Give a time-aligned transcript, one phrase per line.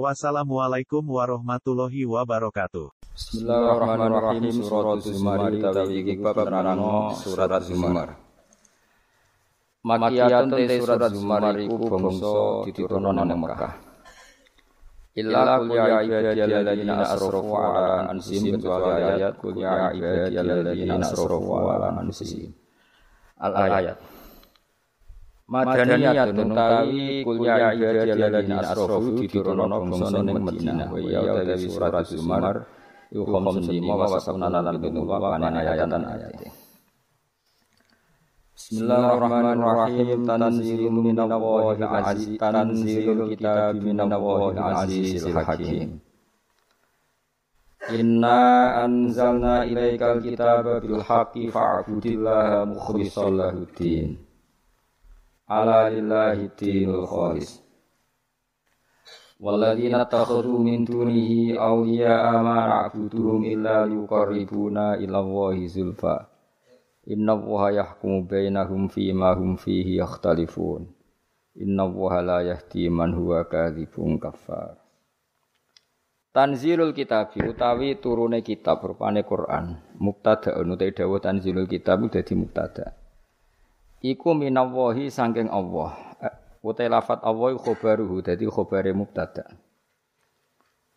[0.00, 2.88] Wassalamualaikum warahmatullahi wabarakatuh.
[3.12, 8.16] Bismillahirrahmanirrahim Surat Zumar utawi iki bab nerangno surat Zumar.
[9.84, 12.32] Makiyatun te surat Zumar iku bangsa
[12.72, 13.72] diturunno nang Mekah.
[15.12, 22.48] Illa qul ya ibadiyalladzina asrafu ala anfusihim kecuali ayat qul ya ibadiyalladzina asrafu ala anfusihim.
[23.44, 24.00] Al ayat.
[25.52, 30.88] Madaniyatun utawi kul ya ibadiyalladzina asrafu diturunno bangsa ning Madinah.
[30.88, 32.64] Wa ya utawi surat Zumar
[33.12, 36.40] iku khamsun lima wa sabna lan pitung wa ana ayatan ayat.
[38.56, 46.00] Bismillahirrahmanirrahim tanzilun minallahil aziz tanzilul kitabi minallahil azizil hakim.
[47.92, 48.40] Inna
[48.88, 54.31] anzalna ilaikal kitaba bil haqqi fa'budillaha mukhlishal lahuddin
[55.52, 57.60] ala lillahi dinul khalis
[59.42, 66.30] Walladzina takhudhu min dunihi awliya'a ma na'buduhum illa yuqarribuna ila Allahi zulfa
[67.10, 70.86] Inna Allaha yahkumu bainahum fima hum fihi yakhtalifun
[71.58, 74.78] Inna Allaha la yahdi man huwa kadzibun kafar
[76.30, 80.54] Tanzilul kitab utawi turune kitab rupane Quran Muktada.
[80.54, 83.01] utai dawuh tanzilul kitab dadi muktada.
[84.02, 85.94] Iku minallahi saking Allah.
[86.58, 89.46] Utai lafat Allah khobaruhu dadi khobare mubtada.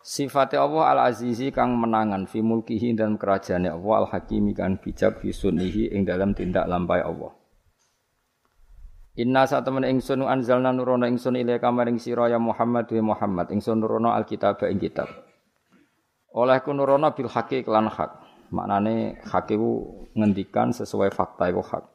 [0.02, 5.94] Sifate Allah al-azizi kang menangan fi mulkihi dan kerajaane Allah al-hakimi kang bijak fi sunnihi
[5.94, 7.34] ing dalam tindak lampai Allah.
[9.22, 13.82] Inna saat temen ingsun anzalna nurono ingsun ilaika maring sira ya Muhammad wa Muhammad ingsun
[13.82, 15.10] nurono alkitab ing kitab.
[16.34, 18.22] Oleh ku nurono bil haqi kelan hak.
[18.50, 21.95] Maknane hak iku ngendikan sesuai fakta iku hak.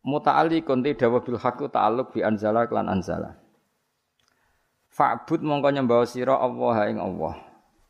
[0.00, 3.36] Muta'alliqun te dawa bil haqq ta'alluq bi anzala klan anzala.
[4.88, 7.34] Fa'bud mongko nyembah sira Allah ing Allah.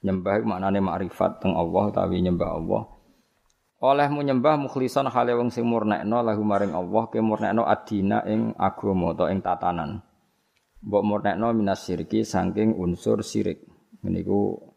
[0.00, 2.82] Nyembah maknane makrifat teng Allah utawi nyembah Allah.
[3.81, 9.16] Olehmu nyembah mukhlison hale wong sing murnekno lahu maring Allah ke murnekno adina ing agama
[9.16, 10.04] utawa ing tatanan.
[10.84, 13.65] Mbok murnekno minas syirki saking unsur syirik.
[14.04, 14.70] Meniku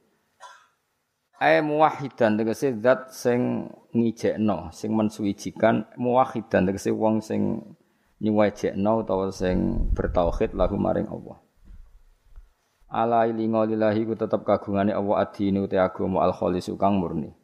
[1.43, 7.59] Ae muwahidan tegese zat sing ngijekno, sing mensuwijikan muwahidan tegese wong sing
[8.23, 11.43] nyuwejekno utawa sing bertauhid lahu maring Allah.
[12.87, 17.35] Ala ilinga lillahi ku tetep kagungane Allah adinu te agama al khalis kang murni.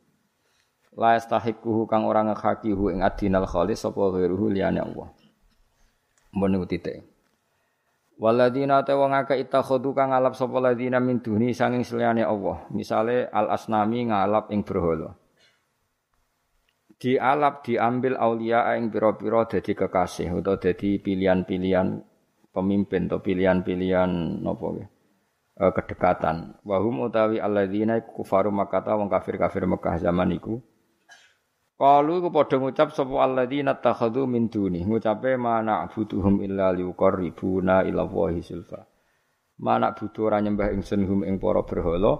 [0.96, 5.12] La yastahiquhu kang ora nghakihu ing adinal khalis sapa ghairuhu liyane Allah.
[6.31, 7.04] Mun titik.
[8.19, 12.68] Waladina te wong akeh ittakhadhu kang ngalap sapa ladina min duni sanging seliyane Allah.
[12.75, 15.16] Misale al asnami ngalap ing berhala.
[17.00, 22.03] Dialap diambil aulia ing pira-pira dadi kekasih utawa dadi pilihan-pilihan
[22.52, 26.59] pemimpin atau pilihan-pilihan napa e, kedekatan.
[26.68, 30.59] Wahum utawi alladzina kufaru Makkah wong kafir-kafir Mekah zaman iku
[31.79, 34.84] Kalu ku padha ngucap sapa alladzina takhadhu min duni.
[34.84, 38.84] Ngucape mana butuhum illa liqarribuna ila Allahi sulfa.
[39.63, 42.19] Mana butuh ora nyembah ingsun hum ing para berhala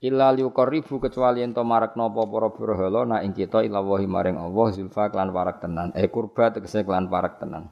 [0.00, 4.66] illa liqarribu kecuali ento marak napa para berhala na ing kita ila Allahi maring Allah
[4.72, 5.92] zulfa klan parak tenan.
[5.92, 7.68] Eh kurba tegese klan parak tenan.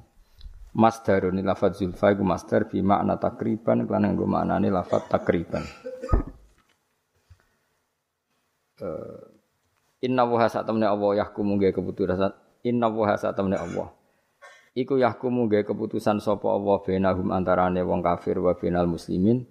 [0.76, 5.64] Masdarun lafaz zulfa iku masdar bi makna takriban klan nggo maknane lafaz takriban.
[8.76, 9.33] Uh,
[10.04, 12.28] Inna wa sak temne Allah yahkumu gawe keputusan.
[12.68, 13.88] Inna wa sak temne Allah.
[14.76, 19.48] Iku yahkumu gawe keputusan sapa Allah benahum antarane wong kafir wa benal muslimin.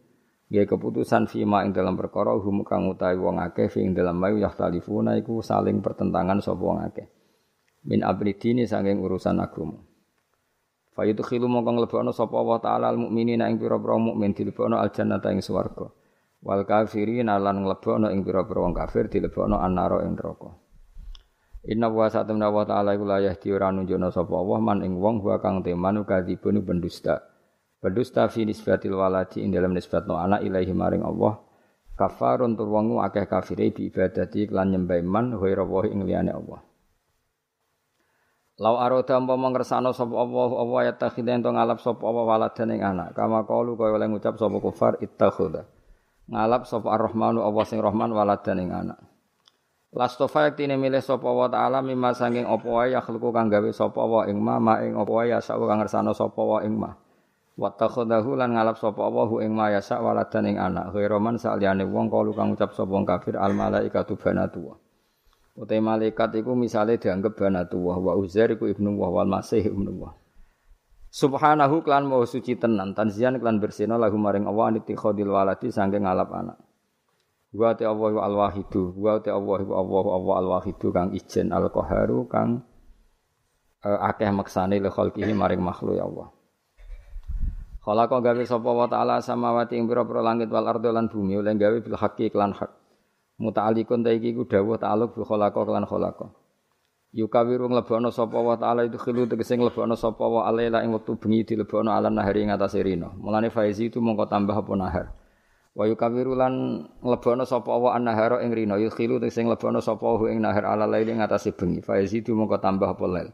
[0.54, 4.38] Gawe keputusan fima ing dalam perkara hum kang utawi wong akeh fi ing dalam mayu
[4.46, 7.10] yahtalifuna iku saling pertentangan sapa wong akeh.
[7.90, 9.82] Min abridini saking urusan agama.
[10.94, 15.42] Fayudkhilu mongko nglebokno sapa Allah taala al mukminina ing pira-pira mukmin dilebokno al jannata ing
[15.42, 16.03] swarga
[16.44, 20.60] wal kafirin lan nglebokno ing pira-pira wong kafir dilebokno annara ing neraka
[21.64, 26.04] Inna wa satamna wa ta'ala iku la yahdi ora man ing wong wa kang teman
[26.04, 27.24] kadzibun pendusta.
[27.80, 31.40] Pendusta fi nisbatil waladi ing dalam nisbatno anak ilahi maring Allah.
[31.96, 36.60] Kafarun tur wong akeh kafire bi ibadati lan nyembah man ghaira wa ing liyane Allah.
[38.60, 42.84] Lau aroda umpama ngersano sapa Allah Allah ya takhidhen to ngalap sapa Allah waladan ing
[42.84, 43.16] anak.
[43.16, 45.64] Kama qalu kaya oleh ngucap sapa kufar ittakhudha
[46.30, 49.00] ngalap sapa Ar-Rahmanu Allah sing Rahman waladan ing anak.
[49.94, 54.26] Lastofa yektine milih sapa wa taala mimma sanging apa wae yakhluqu kang gawe sapa wa
[54.26, 56.92] ing ma ma ing apa wae yasa kang ngersano sapa wa ing ma.
[57.54, 60.98] Wa takhadahu lan ngalap sapa wa hu ing ma yasa waladan ing anak.
[60.98, 64.74] Ghairoman saliyane wong kalu kang ucap sapa wong kafir al malaikatu banatu.
[65.54, 70.18] Utai malaikat iku misale dianggap banatu wa Uzair iku ibnu wa wal masih ibnu wa.
[71.14, 76.34] Subhanahu klan mau suci tenan tanzian klan bersina lahu maring Allah anitikhodil waladi sangking ngalap
[76.34, 76.58] anak.
[77.54, 81.70] Wa ta Allah al wahidu, wa ta Allah wa Allah al wahidu kang ijen al
[81.70, 82.66] qaharu kang
[83.86, 86.34] uh, akeh maksane li khalqihi maring makhluk ya Allah.
[87.86, 91.78] Khalaqa gawe sapa wa ta'ala samawati ing pira-pira langit wal ardo lan bumi oleh gawe
[91.78, 92.74] bil haqqi klan hak.
[93.38, 96.26] Muta'alliqun ta iki ku dawuh ta'alluq bi khalaqa klan khalaqa.
[97.14, 101.46] Yukawiru nglebokno sapa wa ta'ala itu khilu tegese nglebokno sapa wa alaila ing wektu bengi
[101.46, 103.14] dilebokno ala nahari ing atase rino.
[103.22, 105.06] Mulane faizi itu mongko tambah apa nahar.
[105.78, 108.82] Wa yukawiru lan nglebokno sapa wa annahara ing rina.
[108.82, 111.86] Yukhilu tegese nglebokno sapa ing nahar ala laili ing atase bengi.
[111.86, 113.30] Fa yazidu mongko tambah apa lail?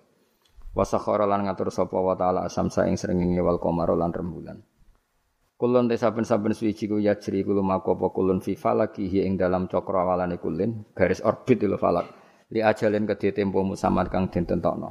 [0.75, 4.59] Wa sakhara lan ngatur sapa wa taala asamsa ing srengenge wal qamara lan rembulan.
[5.55, 10.35] Kulun te saben-saben suci ku yajri kulo mako apa kulun fi falakihi ing dalam cakrawalane
[10.35, 10.83] kulin.
[10.91, 12.18] Garis orbit lho falak
[12.49, 14.89] li ajalin kedhe tempo musamad kang den tentokno.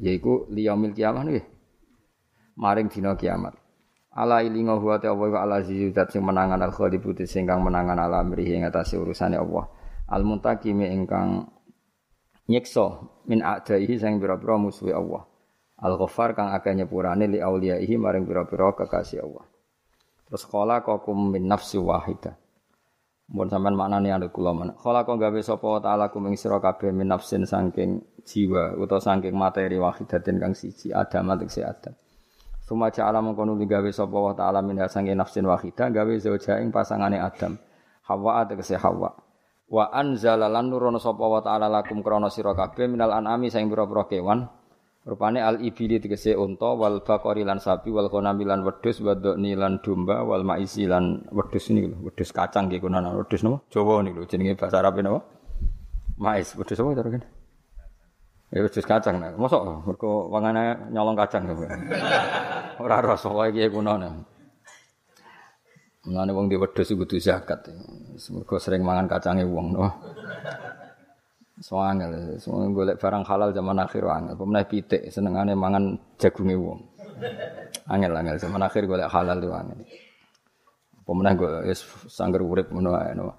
[0.00, 1.44] Yaiku liyaumil kiamah nggih.
[2.58, 3.54] Maring dina kiamat.
[4.18, 8.24] Ala ilinga huwa ta wa ala zat sing menangan al khalibu sing kang menangan ala
[8.24, 9.68] amri ing atase urusane Allah.
[10.08, 11.46] Al muntakimi ingkang
[12.48, 15.22] nyiksa min a'daihi sing pira-pira musuhe Allah.
[15.78, 19.46] Al ghaffar kang akeh nyepurane li auliyaihi maring pira-pira kekasih Allah.
[20.26, 22.47] Terus kala kakum min nafsi wahidah
[23.28, 24.72] Mun sampean maknane anu kula men.
[24.72, 30.40] Kok gawe sapa taala kuming sira kabeh min nafsin saking jiwa utawa saking materi wahidatin
[30.40, 31.92] kang siji Adam tegese Adam.
[32.68, 37.16] Suma ja'ala mengkono digawe sapa wa ta'ala min sange nafsin wahida gawe zauja ing pasangane
[37.16, 37.56] Adam.
[38.04, 39.08] Hawa tegese Hawa.
[39.72, 44.04] Wa anzala lan nurono sapa wa ta'ala lakum krana sira kabeh minal anami saing pira-pira
[44.04, 44.52] kewan.
[45.08, 49.80] Rupane al ibili tegese unta wal baqari lan sapi wal ghanami lan wedhus wadoni lan
[49.80, 54.28] domba wal maisi lan wedhus niku wedhus kacang nggih kuwi wedhus napa Jawa niku lho
[54.28, 55.24] jenenge bahasa Arab napa
[56.20, 57.24] Mais wedhus apa terus
[58.48, 59.36] Ya wis kacang nek.
[59.36, 61.44] Mosok mergo wangane nyolong kacang.
[62.82, 64.12] Ora rasa wae iki kuno nek.
[66.08, 67.68] Mulane wong di wedhus kudu zakat.
[68.32, 69.84] Mergo sering mangan kacange wong no.
[71.58, 74.38] Soangel, semua golek barang halal zaman akhir angel.
[74.38, 76.78] Pemenah pitik senengane mangan jagunge wong.
[77.90, 79.78] Angel angel zaman akhir golek halal tuh angel.
[81.02, 83.34] Pemenah gue wis sangger urip ngono ae no.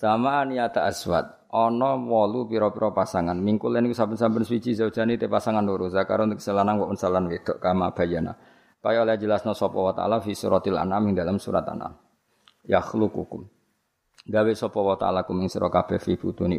[0.00, 3.36] Sama niata aswad ana wolu pira-pira pasangan.
[3.36, 5.92] Mingkul niku saben-saben suci zaujani te pasangan loro.
[5.92, 8.32] Zakar untuk selanang wa unsalan wedok kama bayana.
[8.80, 11.92] Kaya oleh jelasno sapa wa taala fi suratil an'am ing dalam surat an'am.
[12.64, 13.44] Yakhluqukum.
[14.24, 15.68] Gawe sapa wa taala kum ing sira
[16.00, 16.56] fi butuni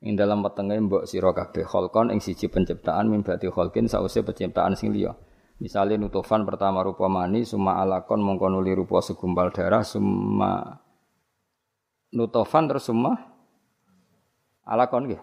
[0.00, 4.76] ing dalam wetenge mbok sira kabeh kholqon ing siji penciptaan min bati kholqin sause penciptaan
[4.76, 5.12] sing liya.
[5.60, 10.80] Misalnya nutufan pertama rupa mani, summa alakon mongko nuli rupa segumpal darah, summa
[12.16, 13.30] nutufan terus summa
[14.70, 15.18] Alakon nggih.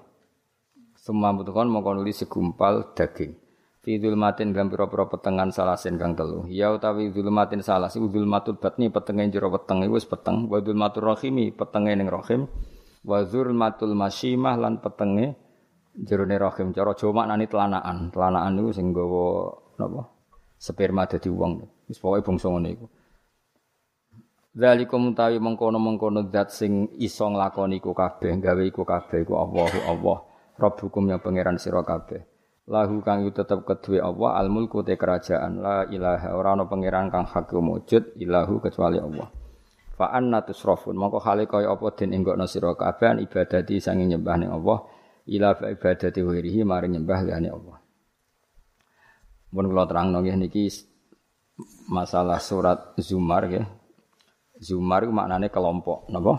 [1.00, 3.32] Semua butuhkan mongko nuli segumpal daging.
[3.80, 6.44] Fi dzulmatin gam pira-pira petengan salasin kang telu.
[6.52, 10.52] Ya utawi dzulmatin salas iku dzulmatul batni petenge jero weteng iku wis peteng.
[10.52, 12.52] Wa dzulmatur rahimi petenge ning rahim.
[13.06, 15.38] Wa dzulmatul masyimah lan petenge
[15.98, 16.74] jerone rahim.
[16.74, 18.14] Cara Jawa maknane telanaan.
[18.14, 19.26] Telanaan niku sing nggawa
[19.82, 20.02] napa?
[20.58, 21.66] Sperma dadi wong.
[21.90, 22.86] Wis pokoke bangsa ngene iku.
[24.58, 30.18] Zalikum utawi mengkono-mengkono zat sing iso nglakoni iku kabeh, gawe iku kabeh iku Allahu Allah,
[30.58, 32.26] Rabbukum yang pangeran sira kabeh.
[32.66, 37.08] Lahu kang yu tetep kedue Allah al mulku te kerajaan la ilaha ora ana pangeran
[37.08, 39.30] kang hak wujud ilahu kecuali Allah.
[39.98, 44.54] Fa anna tusrafun mongko hale kaya apa den enggokno sira kabeh ibadati sange nyembah ning
[44.54, 44.86] Allah
[45.26, 47.82] ila ibadati wirihi maring nyembah liyane Allah.
[49.58, 50.70] Mun kula terangno nggih niki
[51.90, 53.66] masalah surat Zumar nggih
[54.58, 56.34] Zumar itu maknanya kelompok, napa?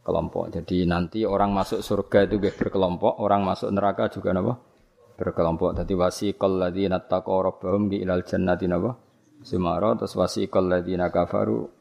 [0.00, 0.48] Kelompok.
[0.48, 4.56] Jadi nanti orang masuk surga itu berkelompok, orang masuk neraka juga napa?
[5.20, 5.76] Berkelompok.
[5.76, 8.96] Jadi wasiqal ladzina taqaw rabbahum bi ilal jannati napa?
[9.44, 11.79] Zumara terus wasiqal ladzina kafaru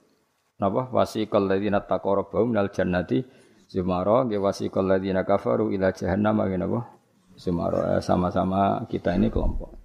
[0.59, 0.91] napa?
[0.91, 3.23] Wasiqal ladzina taqaw rabbahum ilal jannati
[3.69, 6.89] Zumara nggih wasiqal ladzina kafaru ila jahannam napa?
[7.37, 9.79] Zumara eh, sama-sama kita ini kelompok.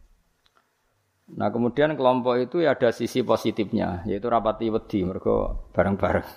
[1.36, 6.28] Nah kemudian kelompok itu ya ada sisi positifnya, yaitu rapati wedi, mereka bareng-bareng.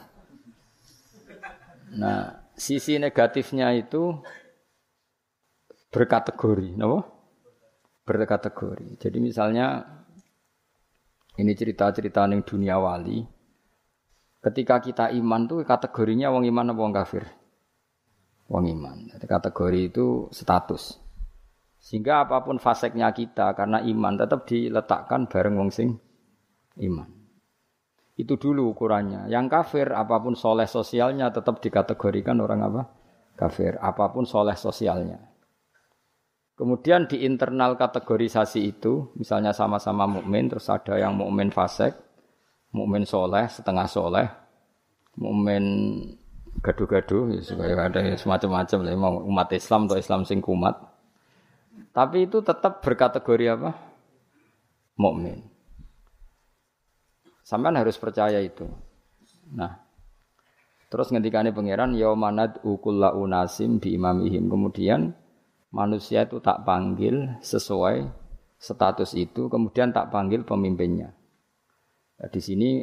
[1.99, 4.15] Nah sisi negatifnya itu
[5.91, 7.03] berkategori, no?
[8.03, 8.99] Berkategori.
[8.99, 9.83] Jadi misalnya
[11.39, 13.36] ini cerita-cerita yang dunia wali.
[14.47, 17.27] Ketika kita iman tuh kategorinya wong iman apa wong kafir?
[18.47, 18.97] wong iman.
[19.11, 20.95] Jadi kategori itu status.
[21.77, 25.95] Sehingga apa pun faseknya kita karena iman tetap diletakkan bareng wong sing
[26.83, 27.07] iman.
[28.17, 29.29] Itu dulu ukurannya.
[29.29, 32.81] Yang kafir apa pun soleh sosialnya tetap dikategorikan orang apa?
[33.37, 33.77] Kafir.
[33.77, 35.21] Apa pun soleh sosialnya.
[36.57, 41.93] Kemudian di internal kategorisasi itu, misalnya sama-sama mukmin, terus ada yang mukmin fasek,
[42.77, 44.29] mukmin soleh, setengah soleh,
[45.17, 45.65] mukmin
[46.61, 47.41] gaduh-gaduh, ya,
[47.81, 50.77] ada semacam-macam lah, mau umat Islam atau Islam sing kumat.
[51.93, 53.73] Tapi itu tetap berkategori apa?
[55.01, 55.41] Mukmin.
[57.41, 58.69] Sampean harus percaya itu.
[59.53, 59.81] Nah,
[60.93, 64.45] terus ngendikane pangeran yaumanad ukulla unasim bi imamihim.
[64.45, 65.17] Kemudian
[65.73, 68.05] manusia itu tak panggil sesuai
[68.57, 71.16] status itu, kemudian tak panggil pemimpinnya.
[72.17, 72.81] Nah, di sini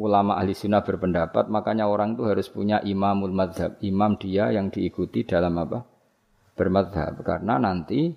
[0.00, 5.28] ulama ahli sunnah berpendapat, makanya orang itu harus punya imamul madhab, imam dia yang diikuti
[5.28, 5.84] dalam apa?
[6.56, 8.12] Bermadhab, karena nanti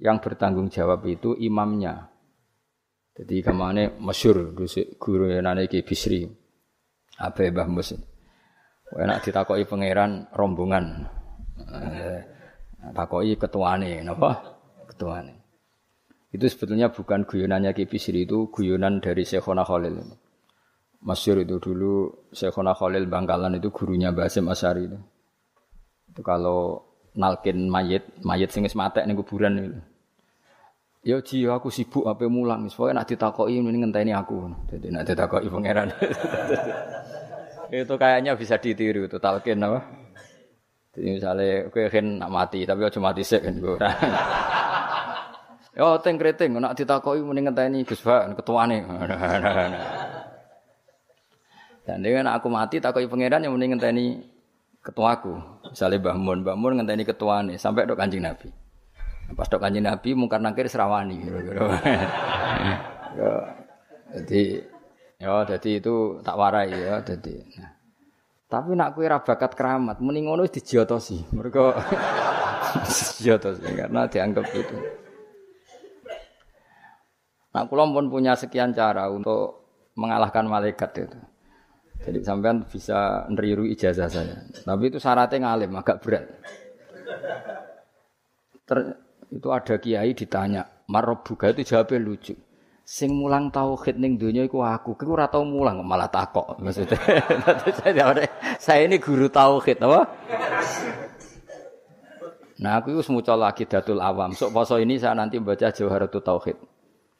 [0.00, 2.08] yang bertanggung jawab itu imamnya.
[3.18, 4.54] Jadi ke mana masyur
[4.96, 6.22] guru yang ki Bisri,
[7.18, 7.90] apa Mbah Mus.
[8.88, 11.04] Enak ditakoi pangeran rombongan.
[11.68, 12.20] Eh,
[12.78, 14.38] Takoi ketuane, napa?
[14.86, 15.37] Ketuane.
[16.28, 19.96] Itu sebetulnya bukan guyonannya Ki Bisri itu guyonan dari Syekhona Khalil.
[21.00, 24.98] Masyur itu dulu Syekhona Khalil Bangkalan itu gurunya Basim Asyari itu.
[26.12, 26.84] Itu kalau
[27.16, 29.80] nalkin mayit, mayit sing wis matek ning kuburan itu.
[31.06, 34.52] Ya ji aku sibuk apa mulang, soalnya nak ditakoki ini ngenteni aku.
[34.68, 35.88] Jadi nak ditakoki pangeran.
[37.72, 39.80] itu kayaknya bisa ditiru itu talkin apa?
[40.92, 43.54] Jadi misalnya kowe kan nak mati tapi aja mati sik kan.
[45.78, 48.82] Yo teng kreting nak ditakoki mending ngenteni Gus Bak ketuane.
[51.86, 54.18] Dan dengan aku mati takoki pangeran yang mending ngenteni
[54.82, 55.38] ketuaku.
[55.70, 58.50] Misalnya Mbah Mun, Mbah Mun ngenteni ketuane sampai dok Kanjeng Nabi.
[59.38, 61.22] Pas dok Kanjeng Nabi mungkar nangkir serawani.
[64.18, 64.42] jadi
[65.22, 67.38] ya jadi itu tak warai ya jadi.
[67.54, 67.70] Nah.
[68.50, 71.38] Tapi nak kue bakat keramat, mending ngono dijiotosi.
[71.38, 71.78] Mereka
[72.90, 74.97] dijiotosi karena dianggap itu.
[77.54, 81.18] Nah, kula pun punya sekian cara untuk mengalahkan malaikat itu.
[81.98, 84.36] Jadi sampean bisa neriru ijazah saya.
[84.62, 86.24] Tapi itu syaratnya ngalim, agak berat.
[88.68, 88.78] Ter,
[89.34, 92.36] itu ada kiai ditanya, Marobuga itu jawabnya lucu
[92.88, 94.96] sing mulang tauhid ning donya iku aku.
[94.96, 96.96] Kowe ora tau mulang malah takok maksudnya.
[98.56, 100.08] saya ini guru tauhid apa?
[102.58, 104.34] Nah, aku itu maca lagi datul awam.
[104.34, 106.58] Sok poso ini saya nanti baca Jawharatul Tauhid.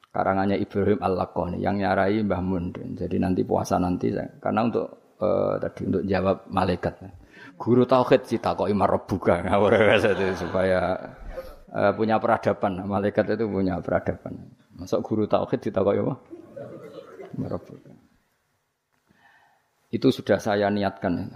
[0.09, 2.73] Karangannya Ibrahim Al-Laqani yang nyarai Mbah Mun.
[2.73, 4.09] Jadi nanti puasa nanti
[4.41, 6.93] karena untuk uh, tadi untuk jawab malaikat.
[7.59, 9.45] Guru tauhid sih takoki marebuka
[10.41, 10.97] supaya
[11.69, 12.89] uh, punya peradaban.
[12.89, 14.49] Malaikat itu punya peradaban.
[14.73, 16.15] Masuk guru tauhid ditakoki apa?
[17.37, 17.93] Merabuka.
[19.93, 21.33] Itu sudah saya niatkan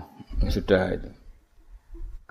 [0.50, 1.10] Sudah itu.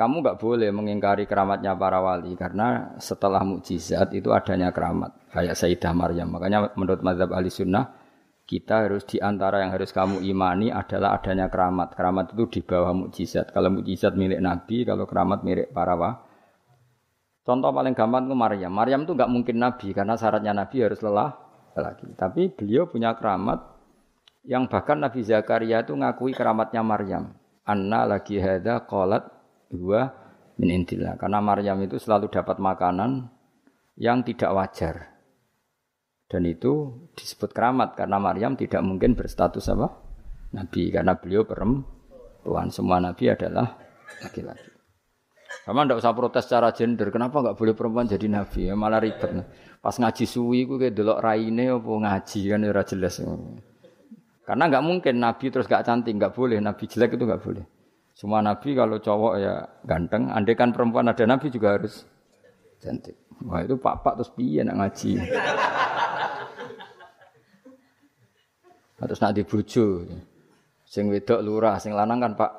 [0.03, 5.95] Kamu nggak boleh mengingkari keramatnya para wali karena setelah mukjizat itu adanya keramat kayak Sayyidah
[5.95, 6.35] Maryam.
[6.35, 7.95] Makanya menurut mazhab ahli sunnah
[8.43, 11.95] kita harus di antara yang harus kamu imani adalah adanya keramat.
[11.95, 13.55] Keramat itu di bawah mukjizat.
[13.55, 16.33] Kalau mukjizat milik Nabi, kalau keramat milik para wali
[17.43, 18.71] Contoh paling gampang itu Maryam.
[18.71, 21.35] Maryam itu nggak mungkin nabi karena syaratnya nabi harus lelah
[21.75, 22.07] lagi.
[22.15, 23.59] Tapi beliau punya keramat
[24.47, 27.35] yang bahkan Nabi Zakaria itu ngakui keramatnya Maryam.
[27.67, 29.27] Anna lagi hada kolat
[29.73, 30.13] dua
[30.61, 31.17] min indillah.
[31.17, 33.33] Karena Maryam itu selalu dapat makanan
[33.97, 34.95] yang tidak wajar.
[36.29, 39.89] Dan itu disebut keramat karena Maryam tidak mungkin berstatus apa?
[40.53, 42.69] Nabi karena beliau perempuan.
[42.69, 43.77] Semua nabi adalah
[44.21, 44.73] laki-laki.
[45.63, 47.13] Sama ndak usah protes secara gender.
[47.13, 48.73] Kenapa nggak boleh perempuan jadi nabi?
[48.73, 49.45] Ya malah ribet.
[49.85, 53.15] Pas ngaji suwi ku kayak delok raine apa ngaji kan ya jelas.
[54.43, 56.59] Karena nggak mungkin nabi terus gak cantik, nggak boleh.
[56.59, 57.65] Nabi jelek itu nggak boleh.
[58.13, 59.55] Semua nabi kalau cowok ya
[59.89, 60.29] ganteng.
[60.29, 62.05] Andai kan perempuan ada nabi juga harus
[62.79, 63.17] cantik.
[63.49, 65.13] Wah itu pak pak terus piye nak ngaji.
[69.03, 70.07] Terus nak dibujuk.
[70.87, 72.53] Sing wedok lurah, sing lanang kan Pak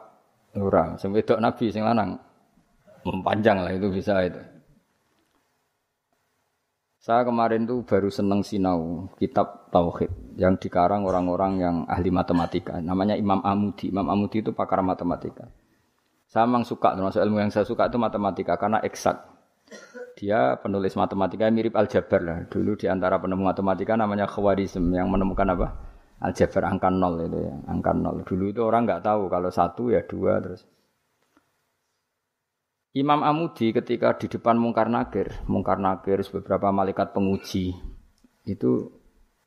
[0.57, 0.97] lurah.
[0.99, 2.19] Sing wedok nabi, sing lanang
[3.07, 4.41] mempanjang lah itu bisa itu.
[7.03, 12.79] Saya kemarin tuh baru seneng sinau kitab Tauhid yang dikarang orang-orang yang ahli matematika.
[12.79, 13.91] Namanya Imam Amudi.
[13.91, 15.51] Imam Amudi itu pakar matematika.
[16.31, 19.19] Saya memang suka, termasuk ilmu yang saya suka itu matematika karena eksak.
[20.15, 22.37] Dia penulis matematika mirip aljabar lah.
[22.47, 25.67] Dulu di antara penemu matematika namanya Khawarizm yang menemukan apa?
[26.23, 28.23] Aljabar angka nol itu ya, angka nol.
[28.23, 30.63] Dulu itu orang nggak tahu kalau satu ya dua terus
[32.93, 37.73] Imam Amudi ketika di depan Mungkar Nakir, Mungkar Nakir beberapa malaikat penguji,
[38.45, 38.71] itu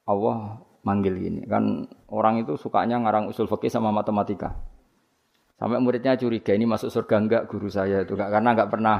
[0.02, 1.46] Allah manggil gini.
[1.46, 4.50] Kan orang itu sukanya ngarang usul fikih sama matematika.
[5.62, 8.96] Sampai muridnya curiga ini masuk surga enggak guru saya itu enggak karena enggak pernah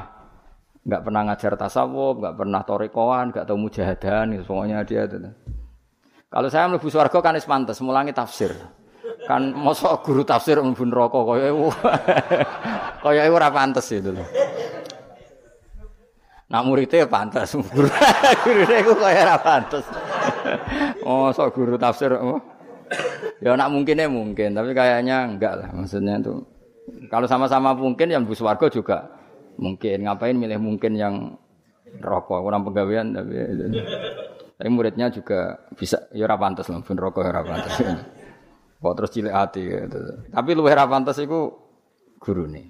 [0.87, 4.45] enggak pernah ngajar tasawuf, enggak pernah torekoan, enggak tahu mujahadan gitu.
[4.47, 5.19] Pokoknya dia itu.
[6.31, 8.55] Kalau saya mlebu swarga kan wis pantes mulangi tafsir.
[9.26, 11.50] Kan mosok guru tafsir mlebu neraka kaya
[13.02, 14.26] kaya ora pantes itu loh.
[16.47, 17.90] Nak muridnya pantas, guru
[18.47, 19.85] gurune iku kaya ora pantes.
[21.06, 22.14] Oh, sok guru tafsir.
[23.42, 25.68] Ya nak mungkinnya mungkin, tapi kayaknya enggak lah.
[25.75, 26.42] Maksudnya itu
[27.11, 29.11] kalau sama-sama mungkin yang bus warga juga
[29.59, 30.06] mungkin.
[30.06, 31.35] Ngapain milih mungkin yang
[31.99, 33.35] rokok orang pegawaian tapi
[34.56, 37.75] tapi muridnya juga bisa ya ora pantes lah pun rokok ya ora pantes.
[38.76, 39.99] Kok terus cilik hati gitu.
[40.28, 41.52] Tapi luwih ora pantes iku
[42.26, 42.66] nih.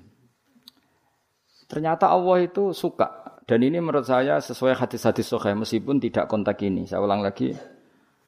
[1.66, 6.82] Ternyata Allah itu suka dan ini menurut saya sesuai hadis-hadis sahih meskipun tidak kontak ini.
[6.82, 7.54] Saya ulang lagi.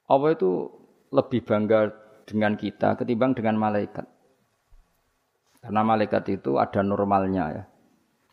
[0.07, 0.71] Allah itu
[1.11, 1.91] lebih bangga
[2.23, 4.07] dengan kita ketimbang dengan malaikat.
[5.59, 7.63] Karena malaikat itu ada normalnya ya.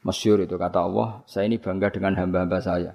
[0.06, 2.94] Masyur itu kata Allah, saya ini bangga dengan hamba-hamba saya.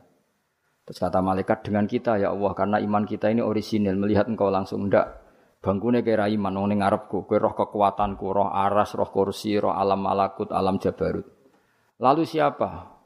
[0.88, 4.88] Terus kata malaikat dengan kita ya Allah, karena iman kita ini orisinil, melihat engkau langsung
[4.88, 5.21] ndak.
[5.62, 10.02] Bangkune kira iman wong ning ngarepku, kowe roh kekuatanku, roh aras, roh kursi, roh alam
[10.02, 11.30] malakut, alam jabarut.
[12.02, 12.98] Lalu siapa?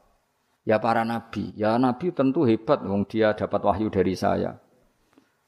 [0.64, 1.52] Ya para nabi.
[1.52, 4.56] Ya nabi tentu hebat wong dia dapat wahyu dari saya.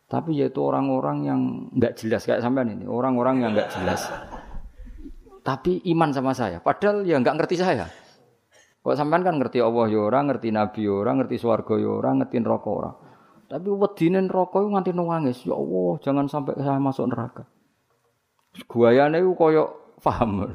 [0.04, 1.40] Tapi yaitu orang-orang yang
[1.72, 4.04] nggak jelas kayak sampean ini, orang-orang yang nggak jelas.
[5.40, 7.88] Tapi iman sama saya, padahal ya nggak ngerti saya.
[8.84, 12.20] Kok sampean kan ngerti Allah ya orang, ngerti Nabi ya orang, ngerti swarga ya orang,
[12.20, 12.94] ngerti neraka orang.
[13.48, 17.48] Tapi wedine neraka iku nganti nangis, ya Allah, jangan sampai saya masuk neraka.
[18.68, 19.64] Guayane iku koyo
[20.04, 20.44] paham.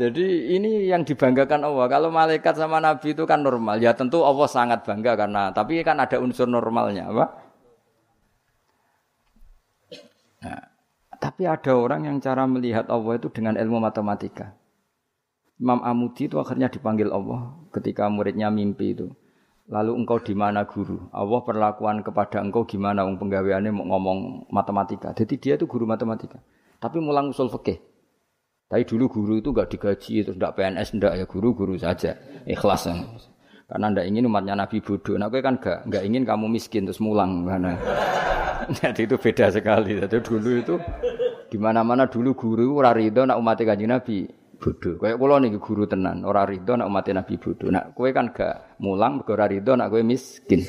[0.00, 1.86] Jadi ini yang dibanggakan Allah.
[1.86, 3.78] Kalau malaikat sama nabi itu kan normal.
[3.78, 7.26] Ya tentu Allah sangat bangga karena tapi kan ada unsur normalnya, apa?
[10.44, 10.62] Nah,
[11.16, 14.52] tapi ada orang yang cara melihat Allah itu dengan ilmu matematika.
[15.56, 19.14] Imam Amudi itu akhirnya dipanggil Allah ketika muridnya mimpi itu.
[19.64, 21.08] Lalu engkau di mana guru?
[21.08, 23.00] Allah perlakuan kepada engkau gimana?
[23.08, 25.16] Wong penggaweannya mau ngomong matematika.
[25.16, 26.36] Jadi dia itu guru matematika.
[26.76, 27.80] Tapi mulang usul fikih.
[28.68, 32.92] Tapi dulu guru itu nggak digaji, terus nggak PNS, nggak ya guru-guru saja, ikhlas.
[33.64, 35.16] Karena ndak ingin umatnya Nabi bodoh.
[35.16, 37.76] Nah, kan nggak nggak ingin kamu miskin terus mulang, karena
[38.84, 39.96] jadi itu beda sekali.
[39.96, 40.74] Jadi dulu itu
[41.48, 44.28] di mana-mana dulu guru ora rido nak umat kanjeng Nabi
[44.64, 44.96] bodoh.
[44.96, 47.68] Kayak kula niki guru tenan, ora rido nak umat Nabi bodoh.
[47.68, 50.64] Nak kowe kan gak mulang mergo ora rido nak kowe miskin.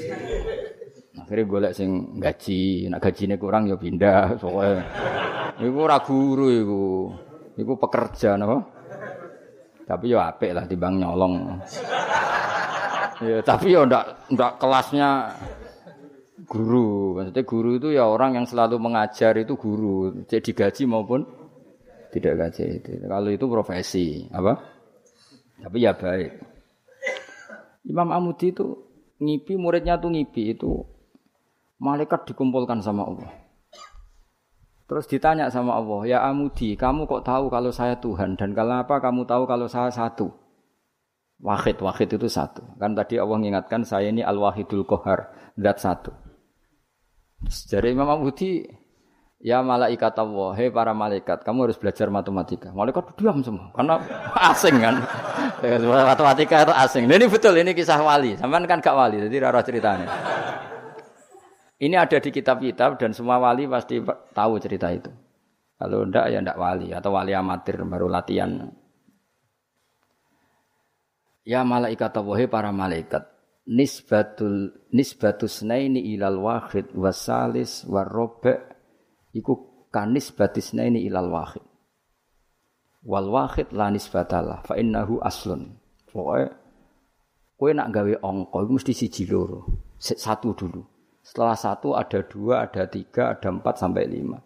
[1.15, 4.35] Akhirnya golek sing gaji, nak gajine kurang ya pindah.
[4.35, 4.83] Soalnya
[5.63, 6.83] iku ora guru iku.
[7.55, 8.59] Iku pekerja napa?
[9.87, 11.55] Tapi yo apik lah timbang nyolong.
[13.23, 15.31] ya, tapi yo ndak ndak kelasnya
[16.43, 17.15] guru.
[17.15, 21.44] Maksudnya guru itu ya orang yang selalu mengajar itu guru, jadi gaji maupun
[22.15, 23.03] tidak itu.
[23.03, 24.55] Kalau itu profesi, apa?
[25.59, 26.31] Tapi ya baik.
[27.85, 28.65] Imam Amudi itu
[29.21, 30.83] ngipi muridnya tuh ngipi itu
[31.79, 33.31] malaikat dikumpulkan sama Allah.
[34.85, 39.01] Terus ditanya sama Allah, ya Amudi, kamu kok tahu kalau saya Tuhan dan kalau apa
[39.01, 40.29] kamu tahu kalau saya satu?
[41.41, 42.61] Wahid, wahid itu satu.
[42.77, 46.13] Kan tadi Allah mengingatkan saya ini al-wahidul kohar, zat satu.
[47.49, 48.61] Jadi Imam Amudi,
[49.45, 52.73] ya malaikat Allah, hei para malaikat, kamu harus belajar matematika.
[52.73, 54.01] Malaikat diam semua, karena
[54.49, 55.05] asing kan.
[55.85, 57.03] matematika itu asing.
[57.05, 58.33] Ini betul, ini kisah wali.
[58.33, 60.09] Sampai kan gak wali, jadi rara ceritanya.
[61.77, 64.01] Ini ada di kitab-kitab dan semua wali pasti
[64.33, 65.13] tahu cerita itu.
[65.75, 68.71] Kalau ndak ya ndak wali atau wali amatir baru latihan.
[71.45, 73.27] Ya malaikat Allah para malaikat
[73.67, 78.74] nisbatul nisbatus naini ilal wahid wasalis warobe
[79.35, 81.63] iku kanis batis naini ilal wahid
[83.03, 85.75] wal wahid la nisbatalah fa innahu aslun
[86.07, 86.55] pokoke
[87.59, 89.67] kowe nak gawe angka iku mesti siji loro
[89.99, 90.95] satu dulu
[91.25, 94.37] setelah satu ada dua, ada tiga, ada empat sampai lima.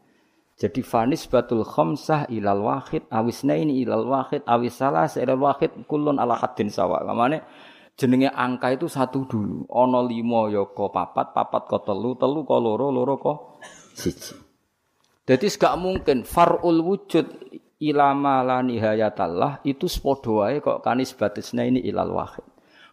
[0.56, 6.15] Jadi fanis batul khomsah ilal wahid, awisna ini ilal wahid, awis salah ilal wahid, kulun
[6.15, 7.04] ala hadin sawa.
[7.04, 7.43] Kamane
[7.99, 9.67] jenenge angka itu satu dulu.
[9.67, 13.34] Ono limo yoko ya papat, papat ko telu, telu ko loro, loro ko
[13.91, 14.48] siji.
[15.29, 22.17] Jadi gak mungkin farul wujud ilama la nihayatallah itu sepodo kok kanis batisna ini ilal
[22.17, 22.41] wahid.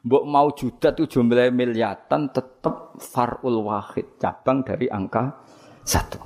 [0.04, 5.32] Mbok mau juta tuh jumlah miliatan tetap farul wahid cabang dari angka
[5.80, 6.20] satu.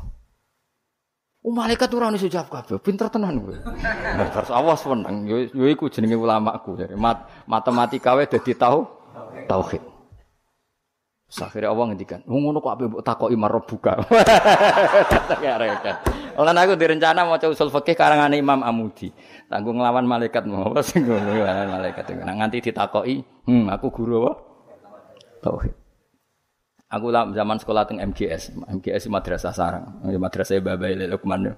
[1.40, 3.56] Oh, malaikat ora iso jawab kabeh, pinter tenan kowe.
[3.56, 6.76] Terus awas seneng, yo yo iku jenenge ulamaku.
[7.00, 8.84] Mat, matematika wae dadi tau
[9.48, 9.80] tauhid.
[11.30, 13.94] Akhirnya Allah ngendikan, ngono kok ape mbok takoki marab buka.
[15.46, 16.02] Ya rekat.
[16.34, 19.14] Lan aku direncana mau usul fikih karangan Imam Amudi.
[19.46, 22.18] Tanggung nglawan malaikat apa sing ngono malaikat.
[22.18, 24.32] Nah, nganti ditakoki, hmm aku guru apa?
[25.46, 25.74] Tauhid.
[26.90, 31.54] Aku lah zaman sekolah teng MGS, MGS madrasah sarang, madrasah Babai Lukman.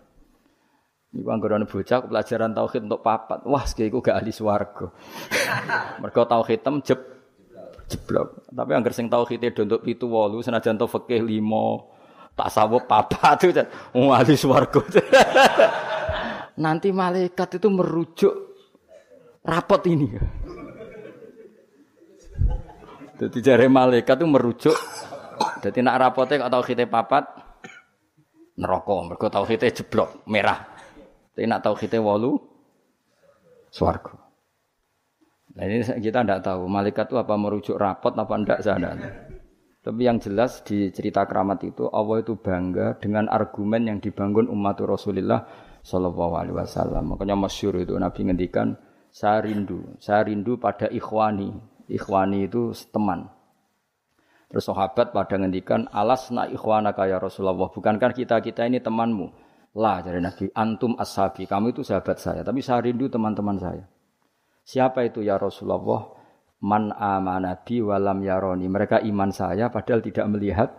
[1.12, 3.44] Iku anggone bocah pelajaran tauhid untuk papat.
[3.44, 4.88] Wah, sekali iku gak ahli swarga.
[6.00, 7.11] Mergo tauhid tem jeb
[7.92, 8.48] jeblok.
[8.48, 13.60] Tapi angger sing tauhide untuk 7 8 senajan tau fikih 5 tak sawup papat itu
[13.92, 14.80] wong ahli swarga.
[16.64, 18.34] Nanti malaikat itu merujuk
[19.44, 20.08] rapot ini.
[23.20, 24.76] Jadi jari malaikat itu merujuk
[25.62, 27.24] jadi nak rapote kok tauhide papat
[28.58, 30.58] neraka, mergo tauhide jeblok merah.
[31.32, 32.36] Tapi nak tauhide wolu
[33.72, 34.21] swarga.
[35.52, 38.90] Nah ini kita tidak tahu malaikat itu apa merujuk rapot apa tidak sana.
[39.82, 44.78] Tapi yang jelas di cerita keramat itu Allah itu bangga dengan argumen yang dibangun umat
[44.78, 45.42] Rasulullah
[45.82, 47.04] Shallallahu Alaihi Wasallam.
[47.14, 48.78] Makanya masyur itu Nabi ngendikan
[49.10, 51.50] saya rindu, saya rindu pada ikhwani.
[51.90, 53.26] Ikhwani itu teman.
[54.48, 57.68] Terus sahabat pada ngendikan alas na ikhwana kaya Rasulullah.
[57.72, 59.26] Bukankah kita kita ini temanmu?
[59.76, 61.48] Lah dari Nabi antum ashabi.
[61.48, 62.40] Kamu itu sahabat saya.
[62.46, 63.84] Tapi saya rindu teman-teman saya.
[64.62, 66.14] Siapa itu ya Rasulullah?
[66.62, 68.70] Man amanabi walam yaroni.
[68.70, 70.70] Mereka iman saya padahal tidak melihat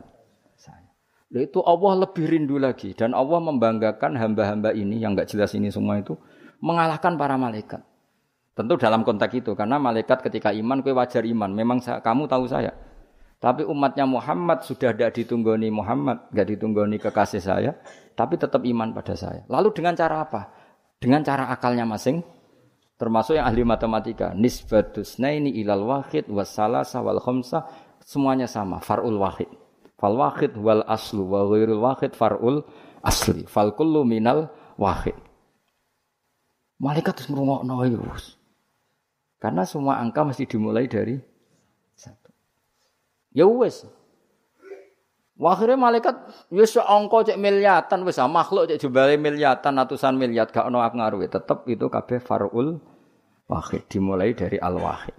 [0.56, 0.88] saya.
[1.34, 6.00] Itu Allah lebih rindu lagi dan Allah membanggakan hamba-hamba ini yang nggak jelas ini semua
[6.00, 6.16] itu
[6.64, 7.84] mengalahkan para malaikat.
[8.54, 11.52] Tentu dalam konteks itu karena malaikat ketika iman kue wajar iman.
[11.52, 12.72] Memang saya, kamu tahu saya.
[13.44, 17.76] Tapi umatnya Muhammad sudah tidak ditunggoni Muhammad, nggak ditunggoni kekasih saya,
[18.16, 19.44] tapi tetap iman pada saya.
[19.52, 20.48] Lalu dengan cara apa?
[20.96, 22.24] Dengan cara akalnya masing,
[22.98, 24.32] termasuk yang ahli matematika.
[24.36, 27.66] Nisbatus naini ilal wahid wassalasa wal khamsa
[28.04, 29.50] semuanya sama, farul wahid.
[29.98, 32.66] Fal wahid wal aslu wa ghairul wahid farul
[33.02, 33.48] asli.
[33.48, 35.16] Fal kullu minal wahid.
[36.84, 37.80] Malaikat terus merungokno
[39.40, 41.16] Karena semua angka mesti dimulai dari
[43.34, 43.84] Ya wis.
[45.34, 46.16] Akhirnya malaikat
[46.54, 51.26] ya angka cek miliatan wis ah, makhluk cek jumlahe miliatan ratusan miliar gak ono ngaruh
[51.26, 52.78] tetep itu kabeh farul
[53.50, 55.18] wahid dimulai dari al wahid.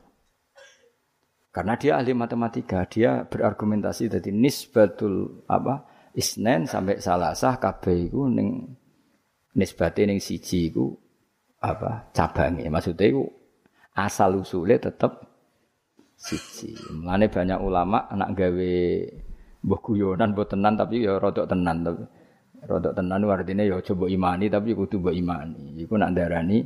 [1.55, 5.87] Karena dia ahli matematika, dia berargumentasi dari nisbatul apa
[6.19, 8.75] isnen sampai salasah kabeh iku ning
[9.55, 10.91] nisbate ning siji iku
[11.63, 13.25] apa cabangnya maksudnya iku
[13.95, 15.23] asal usulnya tetap
[16.19, 16.75] siji.
[16.91, 18.75] Mulane banyak ulama anak gawe
[19.65, 22.05] mbah guyonan mbok tenan tapi ya rodok tenan tapi
[22.69, 25.81] rodok tenan artinya ya coba imani tapi kudu mbok imani.
[25.81, 26.63] Iku nak darani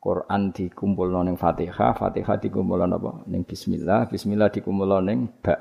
[0.00, 3.10] Quran dikumpulno ning Fatihah, Fatihah dikumpulno apa?
[3.28, 5.56] Ning bismillah, bismillah dikumpulno ning ba.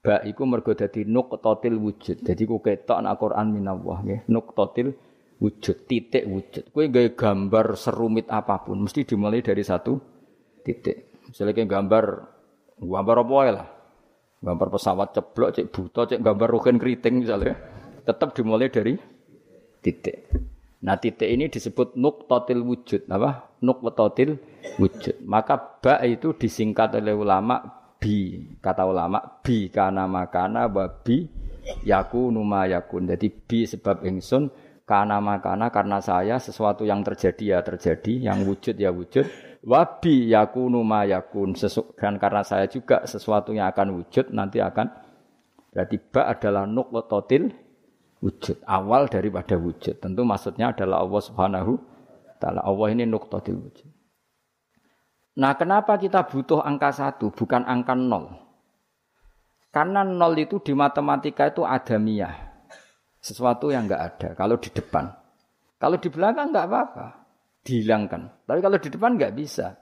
[0.00, 2.24] Ba iku mergo dadi nuqtatil wujud.
[2.24, 4.96] Dadi ku ketok nak Quran minallah nggih, nuqtatil
[5.38, 6.72] wujud, titik wujud.
[6.72, 10.00] Kowe gawe gambar serumit apa pun mesti dimulai dari satu
[10.64, 11.20] titik.
[11.30, 12.04] Misalnya kayak gambar
[12.80, 13.66] Gambar apa lah?
[14.40, 17.60] Gambar pesawat ceblok, cek buta, cek gambar rugen keriting misalnya.
[18.08, 18.96] Tetap dimulai dari
[19.84, 20.32] titik.
[20.80, 23.04] Nah titik ini disebut nuktotil wujud.
[23.12, 23.60] Apa?
[23.60, 24.40] Nuktotil
[24.80, 25.20] wujud.
[25.28, 27.60] Maka ba itu disingkat oleh ulama
[28.00, 28.40] bi.
[28.64, 31.28] Kata ulama bi karena makana babi
[31.84, 33.12] yaku numa yakun.
[33.12, 34.48] Jadi bi sebab ingsun
[34.88, 40.80] karena makana karena saya sesuatu yang terjadi ya terjadi, yang wujud ya wujud wabi yakunu
[40.80, 41.56] ma yakun.
[41.96, 44.88] Dan karena saya juga sesuatu yang akan wujud nanti akan
[45.70, 47.52] berarti ba adalah nuqtatil
[48.20, 50.00] wujud awal daripada wujud.
[50.00, 51.72] Tentu maksudnya adalah Allah Subhanahu
[52.40, 52.64] taala.
[52.64, 53.88] Allah ini nuqtatil wujud.
[55.40, 58.34] Nah kenapa kita butuh angka satu bukan angka nol?
[59.70, 62.50] Karena nol itu di matematika itu adamiah.
[63.22, 65.12] Sesuatu yang enggak ada kalau di depan.
[65.78, 67.19] Kalau di belakang enggak apa-apa
[67.70, 68.50] dihilangkan.
[68.50, 69.78] Tapi kalau di depan nggak bisa.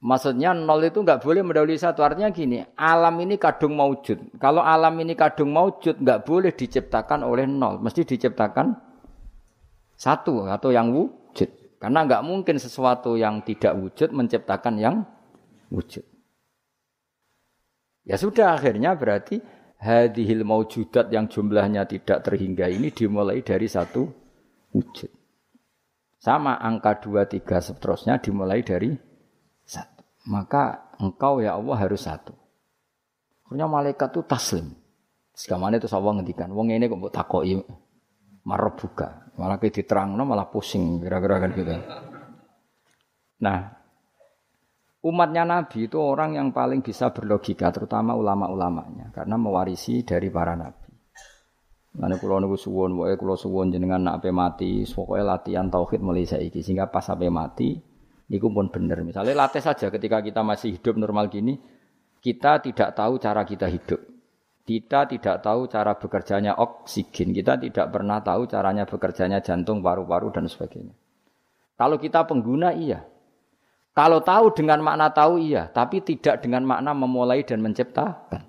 [0.00, 2.00] Maksudnya nol itu nggak boleh mendahului satu.
[2.00, 4.40] Artinya gini, alam ini kadung maujud.
[4.40, 7.82] Kalau alam ini kadung maujud, nggak boleh diciptakan oleh nol.
[7.84, 8.72] Mesti diciptakan
[10.00, 11.76] satu atau yang wujud.
[11.76, 15.04] Karena nggak mungkin sesuatu yang tidak wujud menciptakan yang
[15.68, 16.04] wujud.
[18.08, 19.44] Ya sudah akhirnya berarti
[19.76, 24.08] hadihil maujudat yang jumlahnya tidak terhingga ini dimulai dari satu
[24.72, 25.19] wujud.
[26.20, 28.92] Sama angka dua tiga seterusnya dimulai dari
[29.64, 30.04] satu.
[30.28, 32.36] Maka engkau ya Allah harus satu.
[33.48, 34.66] Akhirnya malaikat itu taslim.
[35.32, 37.56] Sekamane itu Allah ngendikan, wong ini kok mbok takoki.
[38.44, 39.32] Marabuka.
[39.40, 41.72] Malah kayak diterangno malah pusing kira-kira kan gitu.
[43.40, 43.58] Nah,
[45.00, 50.79] umatnya Nabi itu orang yang paling bisa berlogika, terutama ulama-ulamanya, karena mewarisi dari para nabi.
[51.90, 56.22] Mana kulo niku suwon, wae kulo suwon jenengan nak ape mati, pokoknya latihan tauhid mulai
[56.22, 57.74] saiki sehingga pas ape mati
[58.30, 59.02] niku pun bener.
[59.02, 61.58] Misalnya latih saja ketika kita masih hidup normal gini,
[62.22, 64.00] kita tidak tahu cara kita hidup.
[64.62, 70.46] Kita tidak tahu cara bekerjanya oksigen, kita tidak pernah tahu caranya bekerjanya jantung, paru-paru dan
[70.46, 70.94] sebagainya.
[71.74, 73.02] Kalau kita pengguna iya.
[73.90, 78.46] Kalau tahu dengan makna tahu iya, tapi tidak dengan makna memulai dan menciptakan.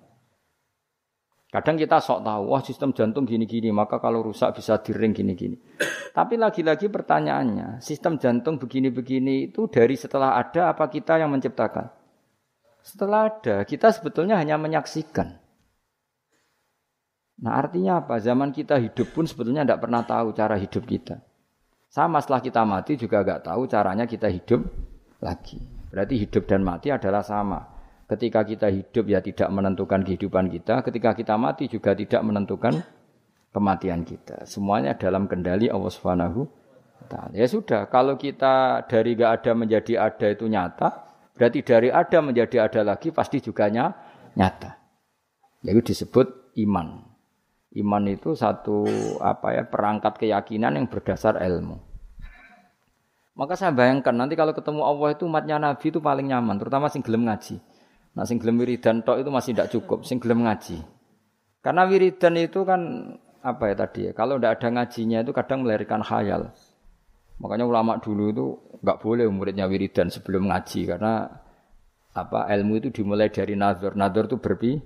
[1.51, 5.59] Kadang kita sok tahu, wah sistem jantung gini-gini, maka kalau rusak bisa diring gini-gini.
[6.17, 11.91] Tapi lagi-lagi pertanyaannya, sistem jantung begini-begini itu dari setelah ada apa kita yang menciptakan?
[12.79, 15.43] Setelah ada, kita sebetulnya hanya menyaksikan.
[17.43, 18.23] Nah artinya apa?
[18.23, 21.19] Zaman kita hidup pun sebetulnya tidak pernah tahu cara hidup kita.
[21.91, 24.63] Sama setelah kita mati juga nggak tahu caranya kita hidup
[25.19, 25.59] lagi.
[25.91, 27.59] Berarti hidup dan mati adalah sama.
[28.11, 32.83] Ketika kita hidup ya tidak menentukan kehidupan kita, ketika kita mati juga tidak menentukan
[33.55, 34.43] kematian kita.
[34.43, 36.43] Semuanya dalam kendali Allah Subhanahu.
[37.31, 41.07] Ya sudah, kalau kita dari gak ada menjadi ada itu nyata,
[41.39, 44.75] berarti dari ada menjadi ada lagi pasti juga nyata.
[45.63, 47.07] Yaitu disebut iman.
[47.71, 48.83] Iman itu satu
[49.23, 51.79] apa ya perangkat keyakinan yang berdasar ilmu.
[53.39, 56.99] Maka saya bayangkan nanti kalau ketemu Allah itu umatnya Nabi itu paling nyaman, terutama sing
[56.99, 57.70] gelem ngaji.
[58.11, 60.83] Nah sing gelem wiridan tok itu masih tidak cukup, sing gelem ngaji.
[61.63, 62.81] Karena wiridan itu kan
[63.41, 66.51] apa ya tadi ya, kalau tidak ada ngajinya itu kadang melahirkan khayal.
[67.41, 68.45] Makanya ulama dulu itu
[68.83, 71.25] nggak boleh muridnya wiridan sebelum ngaji karena
[72.11, 73.95] apa ilmu itu dimulai dari nazar.
[73.95, 74.77] Nazar itu berpi,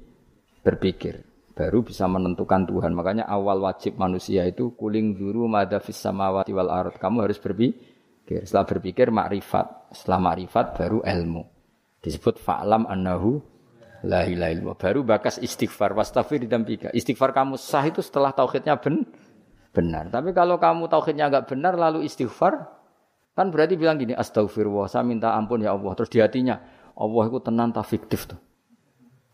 [0.61, 1.25] berpikir
[1.57, 2.93] baru bisa menentukan Tuhan.
[2.93, 7.01] Makanya awal wajib manusia itu kuling duru madafis samawati wal ard.
[7.01, 8.45] Kamu harus berpikir.
[8.45, 9.91] Setelah berpikir makrifat.
[9.97, 11.54] Setelah makrifat baru ilmu
[12.05, 13.41] disebut fa'lam annahu
[14.05, 14.77] la ilaha illallah.
[14.77, 16.93] Baru bakas istighfar wastafir dampika.
[16.93, 19.09] Istighfar kamu sah itu setelah tauhidnya ben
[19.73, 20.13] benar.
[20.13, 22.69] Tapi kalau kamu tauhidnya enggak benar lalu istighfar
[23.35, 25.91] kan berarti bilang gini astagfirullah saya minta ampun ya Allah.
[25.97, 26.61] Terus di hatinya
[26.93, 28.39] Allah itu tenang tak fiktif tuh.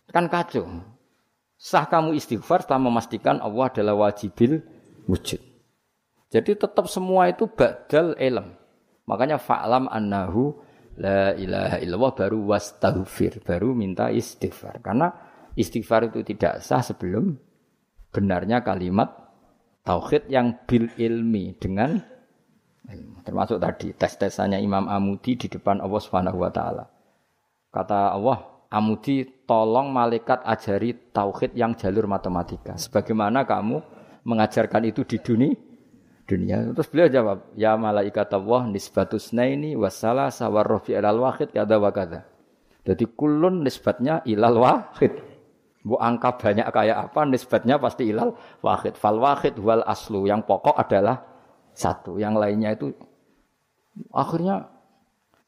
[0.10, 0.66] Kan kacau.
[1.62, 4.66] Sah kamu istighfar setelah memastikan Allah adalah wajibil
[5.06, 5.38] wujud.
[6.32, 8.56] Jadi tetap semua itu badal ilm.
[9.06, 10.58] Makanya fa'lam annahu
[11.00, 14.84] la ilaha illallah baru wastaghfir, baru minta istighfar.
[14.84, 15.08] Karena
[15.56, 17.38] istighfar itu tidak sah sebelum
[18.12, 19.08] benarnya kalimat
[19.88, 21.96] tauhid yang bil ilmi dengan
[22.92, 23.24] ilmu.
[23.24, 26.86] Termasuk tadi tes-tesannya Imam Amudi di depan Allah Subhanahu wa taala.
[27.72, 32.76] Kata Allah, Amudi tolong malaikat ajari tauhid yang jalur matematika.
[32.76, 33.80] Sebagaimana kamu
[34.28, 35.71] mengajarkan itu di dunia
[36.32, 36.72] dunia.
[36.72, 41.92] Terus beliau jawab, ya malaikat Allah nisbatus naini wassalah sawar rofi ilal wahid kada wa
[41.92, 42.24] kada.
[42.88, 45.14] Jadi kulun nisbatnya ilal wahid.
[45.82, 48.96] Bu angka banyak kayak apa nisbatnya pasti ilal wahid.
[48.96, 50.26] Fal wahid wal aslu.
[50.26, 51.22] Yang pokok adalah
[51.76, 52.18] satu.
[52.18, 52.88] Yang lainnya itu
[54.16, 54.72] akhirnya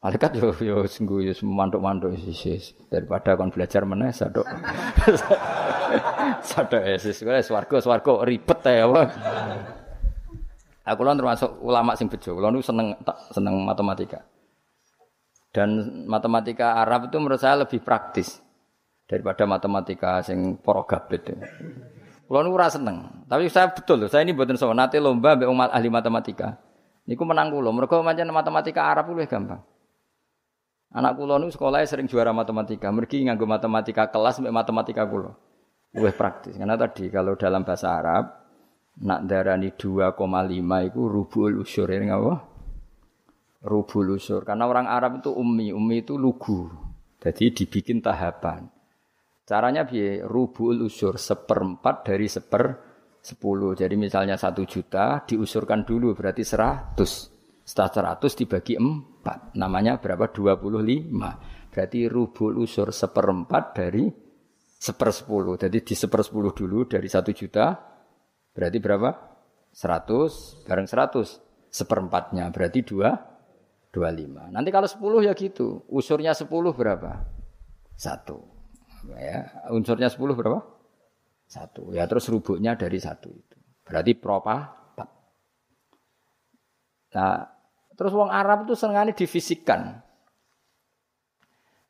[0.03, 4.45] malaikat yo yo sungguh yo mantuk-mantuk sis daripada kon belajar meneh sadok.
[6.53, 8.85] sadok sis swarga swarga ribet ya.
[10.83, 12.35] Aku lan termasuk ulama sing bejo.
[12.35, 12.99] Kulo seneng
[13.31, 14.19] seneng matematika.
[15.53, 18.43] Dan matematika Arab itu menurut saya lebih praktis
[19.07, 21.39] daripada matematika sing para gabet.
[22.27, 23.23] Kulo nu ora seneng.
[23.31, 26.59] Tapi saya betul loh, saya ini mboten sowan nate lomba mbek umat ahli matematika.
[27.07, 27.71] Niku menang kulo.
[27.71, 29.63] Mergo pancen matematika Arab luwih gampang.
[30.91, 32.91] Anak kulo nu sekolahnya sering juara matematika.
[32.91, 35.31] Mergi nganggo matematika kelas mbek matematika kulo.
[35.95, 36.59] Luwih praktis.
[36.59, 38.42] Karena tadi kalau dalam bahasa Arab
[39.01, 40.13] nak darani 2,5
[40.85, 42.33] itu rubul usur ini apa?
[43.63, 44.45] Rubul usur.
[44.45, 46.69] Karena orang Arab itu ummi, ummi itu lugu.
[47.17, 48.67] Jadi dibikin tahapan.
[49.43, 52.63] Caranya biar rubul usur seperempat dari seper
[53.23, 53.71] sepuluh.
[53.71, 57.31] Jadi misalnya satu juta diusurkan dulu berarti seratus.
[57.63, 59.55] Setelah seratus dibagi empat.
[59.55, 60.27] Namanya berapa?
[60.27, 61.39] Dua puluh lima.
[61.71, 64.11] Berarti rubul usur seperempat dari
[64.83, 65.55] sepersepuluh.
[65.55, 67.92] Jadi di sepersepuluh dulu dari satu juta
[68.53, 69.09] Berarti berapa?
[69.73, 73.33] 100 bareng 100 seperempatnya berarti 2
[73.93, 74.49] 25.
[74.49, 75.85] Nanti kalau 10 ya gitu.
[75.89, 77.29] Unsurnya 10 berapa?
[77.93, 79.13] 1.
[79.13, 80.65] Ya, unsurnya 10 berapa?
[81.45, 81.93] 1.
[81.93, 83.57] Ya terus rubuknya dari 1 itu.
[83.85, 85.05] Berarti propa 4.
[87.13, 87.45] Nah,
[87.93, 90.01] terus wong Arab itu senengane difisikkan.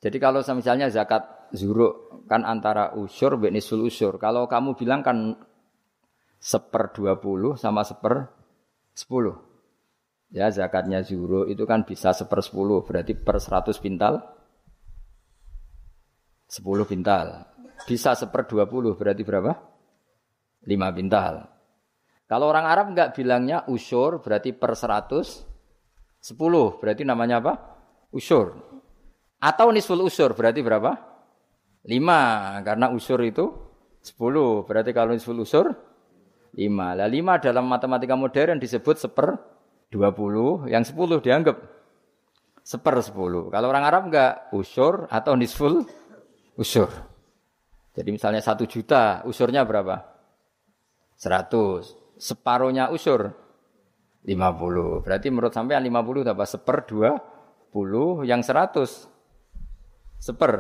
[0.04, 4.20] Jadi kalau misalnya zakat zuruk kan antara usur dan nisul usur.
[4.20, 5.40] Kalau kamu bilang kan
[6.44, 8.28] seper 20 sama seper
[8.92, 10.36] 10.
[10.36, 14.20] Ya zakatnya zuhro itu kan bisa seper 10 berarti per 100 pintal
[16.52, 17.48] 10 pintal.
[17.88, 19.56] Bisa seper 20 berarti berapa?
[20.68, 21.48] 5 pintal.
[22.28, 25.48] Kalau orang Arab enggak bilangnya usur berarti per 100
[26.20, 27.54] 10 berarti namanya apa?
[28.12, 28.60] Usur.
[29.40, 30.92] Atau nisful usur berarti berapa?
[31.88, 33.46] 5 karena usur itu
[34.04, 34.68] 10.
[34.68, 35.93] Berarti kalau nisful usur
[36.54, 36.98] 5.
[36.98, 39.38] Lah 5 dalam matematika modern disebut seper
[39.90, 41.58] 20, yang 10 dianggap
[42.64, 43.52] seper 10.
[43.52, 45.86] Kalau orang Arab enggak usur atau nisful
[46.58, 46.90] usur.
[47.94, 50.02] Jadi misalnya 1 juta, usurnya berapa?
[51.18, 52.18] 100.
[52.18, 53.34] Separuhnya usur
[54.26, 55.04] 50.
[55.04, 59.10] Berarti menurut sampean 50 dapat seper 20, yang 100
[60.18, 60.54] seper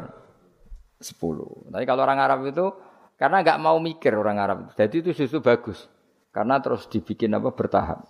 [1.00, 1.72] 10.
[1.72, 2.70] Tapi kalau orang Arab itu
[3.18, 4.58] karena nggak mau mikir orang Arab.
[4.74, 5.86] Jadi itu justru bagus.
[6.34, 8.10] Karena terus dibikin apa bertahap.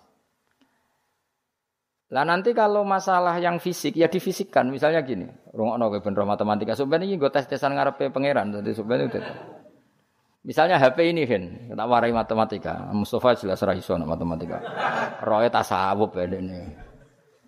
[2.14, 4.70] Lah nanti kalau masalah yang fisik ya difisikkan.
[4.72, 6.72] Misalnya gini, rungokno kowe ben matematika.
[6.72, 8.54] Sebenarnya ini gue tes-tesan ngarepe pangeran.
[8.60, 9.20] Jadi sebenarnya itu.
[10.44, 12.92] Misalnya HP ini kan, kita warai matematika.
[12.92, 13.72] Mustafa jelas ra
[14.04, 14.60] matematika.
[15.24, 16.60] Roe tasawuf ya ini.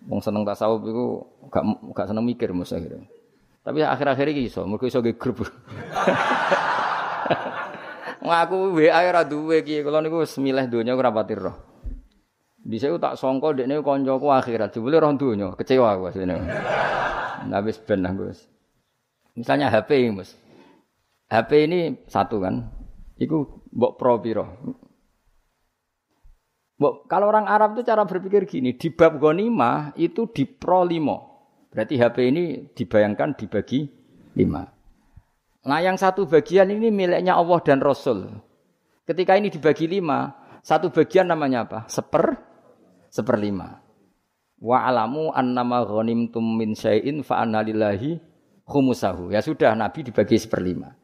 [0.09, 1.05] Wong seneng tasawuf itu
[1.53, 2.79] gak gak seneng mikir mesti
[3.61, 5.43] Tapi akhir-akhir ini iso, mergo iso ge grup.
[8.27, 11.55] Ngaku WA ora duwe iki, kula niku wis milih donya ora pati roh.
[12.67, 16.43] Dhisik tak sangka dekne kancaku akhirat, jebule roh donya, kecewa aku asline.
[17.47, 18.43] Nah wis ben aku wis.
[19.37, 20.33] Misalnya HP Mas.
[21.29, 22.67] HP ini satu kan.
[23.21, 24.45] Iku mbok pro piro?
[26.77, 31.17] Mbok, kalau orang Arab itu cara berpikir gini, di bab ghanimah itu di pro limo.
[31.73, 33.89] Berarti HP ini dibayangkan dibagi
[34.37, 34.76] lima.
[35.67, 38.31] Nah yang satu bagian ini miliknya Allah dan Rasul.
[39.03, 40.31] Ketika ini dibagi lima,
[40.63, 41.79] satu bagian namanya apa?
[41.91, 42.39] Seper,
[43.11, 43.83] seperlima.
[44.63, 48.15] Wa alamu annama ghanimtum min syai'in fa lillahi
[48.63, 49.35] khumusahu.
[49.35, 50.95] Ya sudah, Nabi dibagi seperlima.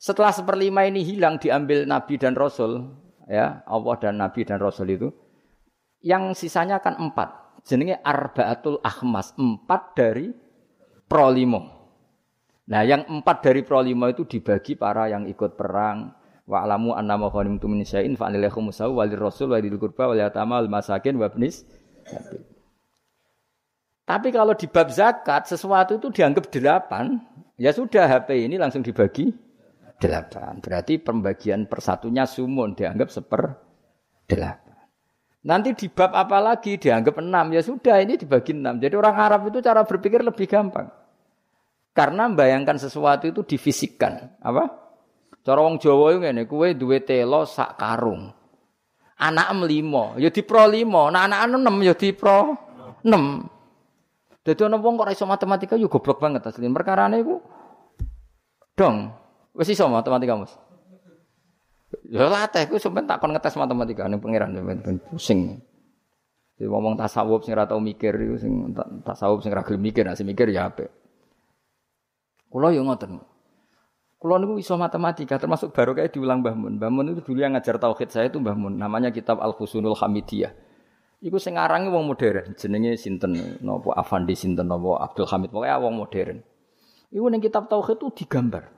[0.00, 2.92] Setelah seperlima ini hilang diambil Nabi dan Rasul,
[3.28, 5.08] ya Allah dan Nabi dan Rasul itu,
[6.00, 7.60] yang sisanya kan empat.
[7.64, 10.32] Jenenge arbaatul ahmas, empat dari
[11.04, 11.79] prolimo.
[12.70, 16.14] Nah, yang empat dari prolimo itu dibagi para yang ikut perang.
[16.46, 20.58] Wa alamu annama ghanimtum min syai'in fa anil khumsahu walir rasul walil qurba wal yatama
[20.62, 21.62] wal masakin wa ibnis
[24.02, 27.22] Tapi kalau di bab zakat sesuatu itu dianggap delapan,
[27.54, 29.30] ya sudah HP ini langsung dibagi
[30.02, 30.58] delapan.
[30.58, 33.54] Berarti pembagian persatunya sumun dianggap seper
[34.26, 34.74] delapan.
[35.46, 38.82] Nanti di bab apa lagi dianggap enam, ya sudah ini dibagi enam.
[38.82, 40.99] Jadi orang Arab itu cara berpikir lebih gampang.
[41.90, 44.38] Karena membayangkan sesuatu itu difisikkan.
[44.38, 44.70] Apa?
[45.40, 48.30] Cara wong Jawa itu ngene, kowe duwe telo sak karung.
[49.20, 51.12] Anak limo, ya di pro limo.
[51.12, 52.56] Nah anak enam ya di pro
[53.04, 53.44] enam.
[54.40, 56.64] Jadi ana wong kok iso matematika yo goblok banget asli.
[56.72, 57.36] Perkarane iku
[58.72, 59.12] dong.
[59.52, 60.56] Wis iso matematika, Mas.
[62.08, 65.60] Ya latih ku sampean takon ngetes matematika ning pangeran ben pusing.
[66.56, 68.52] Jadi ngomong tasawuf sing ora tau mikir iku sing
[69.04, 70.99] tasawuf sing ora mikir, nek mikir ya apik.
[72.50, 73.22] Kulo yo ngoten.
[74.18, 77.14] Kulo niku iso matematika termasuk baru kayak diulang Mbah Mun.
[77.14, 78.74] Itu dulu yang ngajar tauhid saya itu Mbah Mun.
[78.74, 80.52] Namanya kitab Al Husnul Hamidiyah.
[81.20, 86.40] Iku sing wong modern, jenenge sinten napa Afandi sinten napa Abdul Hamid pokoke wong modern.
[87.12, 88.72] Iku ning kitab tauhid itu digambar.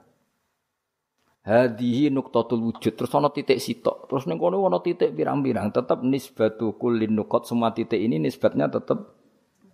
[1.43, 4.11] Hadihi nuktatul wujud terus ana titik sitok.
[4.11, 8.99] Terus ning kono ana titik pirang-pirang, tetep nisbatu kullin nukot semua titik ini nisbatnya tetep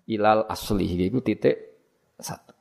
[0.05, 1.57] ilal asli iku titik
[2.21, 2.58] satu.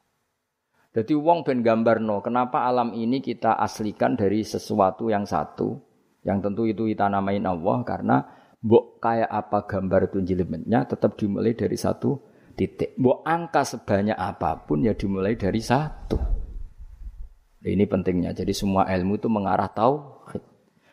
[0.89, 5.77] Jadi wong ben gambarno, kenapa alam ini kita aslikan dari sesuatu yang satu,
[6.25, 8.17] yang tentu itu kita namain Allah karena
[8.59, 12.19] mbok kayak apa gambar itu jelimetnya tetap dimulai dari satu
[12.59, 12.99] titik.
[12.99, 16.19] Mbok angka sebanyak apa pun ya dimulai dari satu.
[17.63, 18.35] Ini pentingnya.
[18.35, 20.43] Jadi semua ilmu itu mengarah tauhid.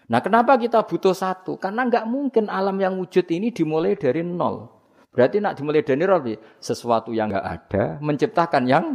[0.06, 1.58] Nah, kenapa kita butuh satu?
[1.58, 4.70] Karena nggak mungkin alam yang wujud ini dimulai dari nol.
[5.10, 8.86] Berarti nak dimulai dari nol, sesuatu yang nggak ada menciptakan yang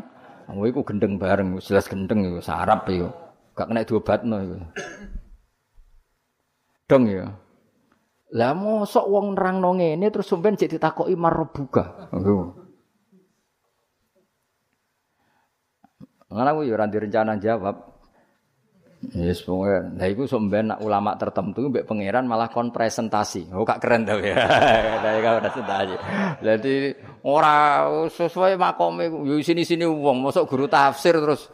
[0.51, 3.07] Kowe iku gendeng bareng, jelas gendeng iku sarap iku.
[3.55, 4.57] Gak kena diobatno iku.
[6.91, 7.31] Dong ya.
[8.35, 12.11] Lah mosok wong nerangno ngene terus sampean jek ditakoki marbuka.
[16.31, 17.90] Ngono aku ya ora direncana jawab.
[19.01, 19.97] Yes, pokoknya.
[19.97, 23.49] Nah, itu sebenarnya ulama tertentu, mbak pangeran malah kon presentasi.
[23.49, 24.37] Oh, kak keren tuh ya.
[25.03, 25.97] Nah, kau presentasi.
[26.45, 26.75] Jadi
[27.25, 29.41] orang sesuai makom itu.
[29.41, 31.49] sini sini uang, masuk guru tafsir terus.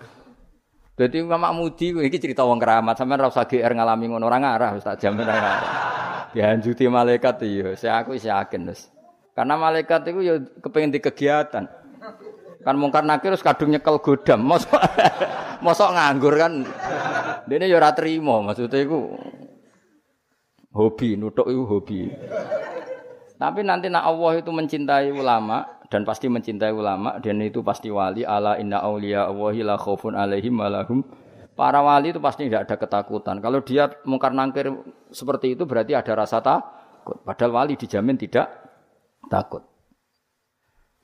[0.96, 2.98] Jadi Mamak Mudi, ini cerita uang keramat.
[2.98, 5.72] Sampai rasa GR ngalami ngono orang arah, Ustaz jamin orang arah.
[6.34, 8.90] Dihanjuti malaikat iya, saya aku isi yakin terus.
[9.36, 10.34] Karena malaikat itu ya
[10.64, 11.64] kepengen di kegiatan.
[12.66, 14.42] Kan mungkar nakir terus kadung nyekel godam.
[14.42, 14.80] Mosok
[15.64, 16.64] mosok nganggur kan.
[17.46, 19.14] Dene ya ora trimo, maksudnya iku
[20.74, 22.00] hobi, nutuk itu hobi.
[23.36, 28.26] Tapi nanti nak Allah itu mencintai ulama dan pasti mencintai ulama dan itu pasti wali
[28.26, 31.04] ala inna auliya Allahi la khaufun alaihim walahum
[31.56, 33.40] Para wali itu pasti tidak ada ketakutan.
[33.40, 34.68] Kalau dia mungkar nangkir
[35.08, 37.16] seperti itu berarti ada rasa takut.
[37.24, 38.52] Padahal wali dijamin tidak
[39.32, 39.64] takut.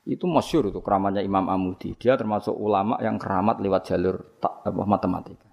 [0.05, 1.97] Itu masyur itu keramatnya Imam Amudi.
[1.97, 4.37] Dia termasuk ulama yang keramat lewat jalur
[4.85, 5.52] matematika.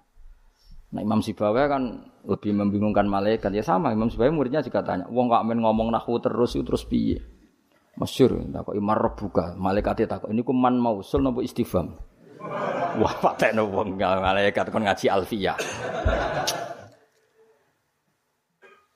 [0.91, 3.55] Nah Imam Sibawa kan lebih membingungkan malaikat.
[3.55, 5.07] Ya sama Imam Sibawa muridnya juga tanya.
[5.07, 7.23] Wong gak main ngomong nahu terus itu terus piye?
[7.95, 8.43] Masyur.
[8.51, 9.55] Takut imar rebuka.
[9.55, 10.31] Malaikatnya takut.
[10.35, 11.95] Ini kuman mausul nopo istifam.
[12.99, 15.55] Wah, patekno wong malaikat kon ngaji alfiyah.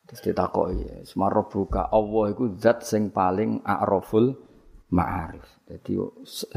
[0.06, 4.38] Terus ditakoki, "Semarobuka Allah iku zat sing paling a'raful
[4.94, 5.98] ma'arif." Jadi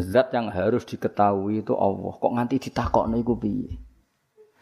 [0.05, 2.13] zat yang harus diketahui itu Allah.
[2.13, 3.88] Kok nganti ditakokno iku piye?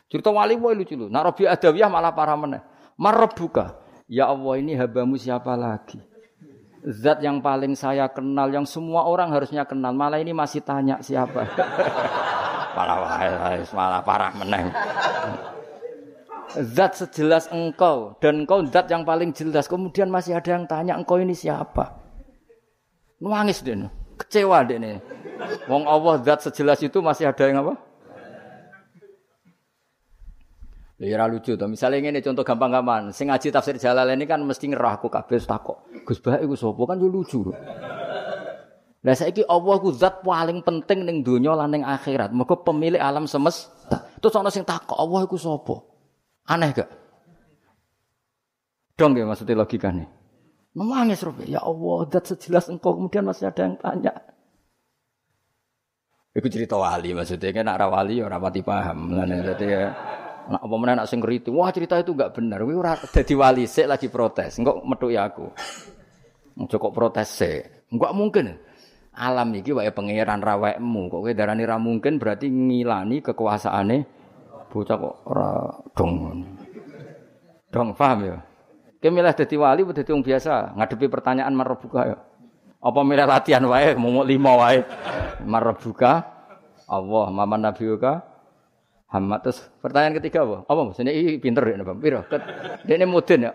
[0.07, 1.11] Cerita wali wae lucu lho.
[1.11, 2.63] Nak Rabi Adawiyah malah parah meneh.
[2.95, 3.83] Marobuka.
[4.07, 5.99] Ya Allah ini habamu siapa lagi?
[6.87, 9.91] Zat yang paling saya kenal, yang semua orang harusnya kenal.
[9.91, 11.51] Malah ini masih tanya siapa.
[12.79, 12.97] malah
[13.75, 14.71] malah parah meneng.
[16.55, 19.67] Zat sejelas engkau dan engkau zat yang paling jelas.
[19.67, 21.99] Kemudian masih ada yang tanya engkau ini siapa?
[23.19, 25.03] Nangis deh, kecewa deh nih.
[25.67, 27.75] Wong Allah zat sejelas itu masih ada yang apa?
[30.97, 31.69] Ya lucu to.
[31.69, 33.13] Misale ngene contoh gampang-gampang.
[33.13, 35.93] Sing ngaji tafsir Jalalain ini kan mesti ngerah aku kabeh takok.
[36.09, 37.53] Gus Bah iku sapa kan yo lucu.
[39.05, 42.33] Lah saiki Allah ku zat paling penting ning donya lan ning akhirat.
[42.33, 44.09] Mergo pemilik alam semesta.
[44.25, 45.77] Terus ana sing takok Allah iku sapa?
[46.49, 46.89] Aneh gak?
[48.97, 50.09] Dong ya maksudnya logikanya.
[50.77, 54.13] Nangis Robi, ya Allah, zat sejelas engkau kemudian masih ada yang tanya.
[56.37, 59.17] Iku cerita wali maksudnya kan nak wali ya ora pati paham.
[59.17, 59.89] Dadi ya
[60.47, 62.63] Nak apa mana nak sing ngritu, wah cerita itu enggak benar.
[62.63, 64.63] Kuwi ora dadi wali sik lagi protes.
[64.63, 65.51] Engko metu ya aku.
[66.57, 67.91] Kok protes sik.
[67.91, 68.55] Enggak mungkin.
[69.17, 71.11] Alam iki wae pangeran rawekmu.
[71.11, 73.99] Kok kowe darani ra mungkin berarti ngilani kekuasaane
[74.71, 75.51] bocah kok ora
[75.97, 76.13] dong.
[77.73, 78.37] Dong paham ya?
[79.03, 80.77] Kowe milih dadi wali dadi wong biasa?
[80.77, 82.19] Ngadepi pertanyaan marbuka ya.
[82.85, 84.85] Apa milih latihan wae mau lima wae?
[85.43, 86.23] Marbuka
[86.87, 88.36] Allah, maman nabiuka
[89.07, 90.67] Hamad terus pertanyaan ketiga apa?
[90.67, 90.99] Apa mas?
[90.99, 92.03] Ini pinter ya, Bang.
[92.03, 92.27] Piro?
[92.83, 93.53] Ini mudin ya.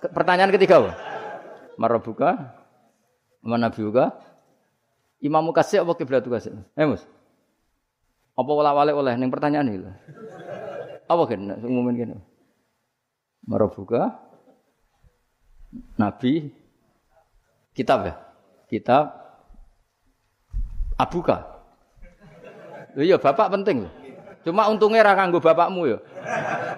[0.00, 0.92] Pertanyaan ketiga apa?
[1.76, 2.56] Marabuka,
[3.44, 4.16] mana biuka?
[5.20, 6.56] Imam kasih apa kiblatu kasih?
[6.76, 7.04] Eh mus?
[8.36, 9.12] Apa wala wale oleh?
[9.16, 9.88] Neng pertanyaan ini.
[11.04, 11.52] Apa kan?
[11.60, 12.10] Umumin kan?
[13.44, 14.16] Marabuka,
[16.00, 16.48] Nabi,
[17.76, 18.14] kitab ya,
[18.72, 19.24] kitab,
[20.94, 21.42] Abuka.
[22.94, 23.92] Iya, bapak penting loh.
[24.44, 25.98] Cuma untungnya ra kanggo bapakmu ya.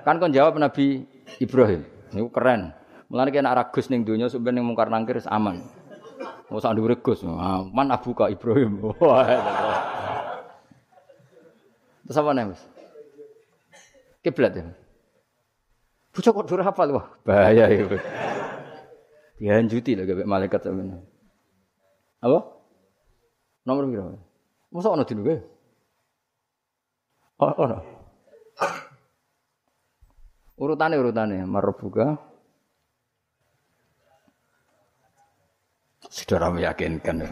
[0.06, 1.02] Kan kon jawab Nabi
[1.42, 1.82] Ibrahim.
[2.14, 2.70] Niku keren.
[3.10, 5.66] Mulane kena ragus ning donya sampe ning mungkar nangkir aman.
[6.46, 7.26] Mau sak dhuwur Gus.
[7.26, 8.78] Aman Abu Ka Ibrahim.
[12.06, 12.62] Terus apa nih, Mas?
[14.22, 14.70] Kiblat ya.
[16.14, 17.82] Bocah kok durah hafal wah, bahaya ya.
[19.36, 21.02] Dihanjuti lah gak malaikat sampeyan.
[22.22, 22.40] Apa?
[23.66, 24.16] Nomor berapa?
[24.70, 25.26] Masa ana dinu
[27.36, 27.80] Oh, oh.
[30.56, 32.16] Urutane urutane marbuka.
[36.08, 37.28] Saudara meyakinkan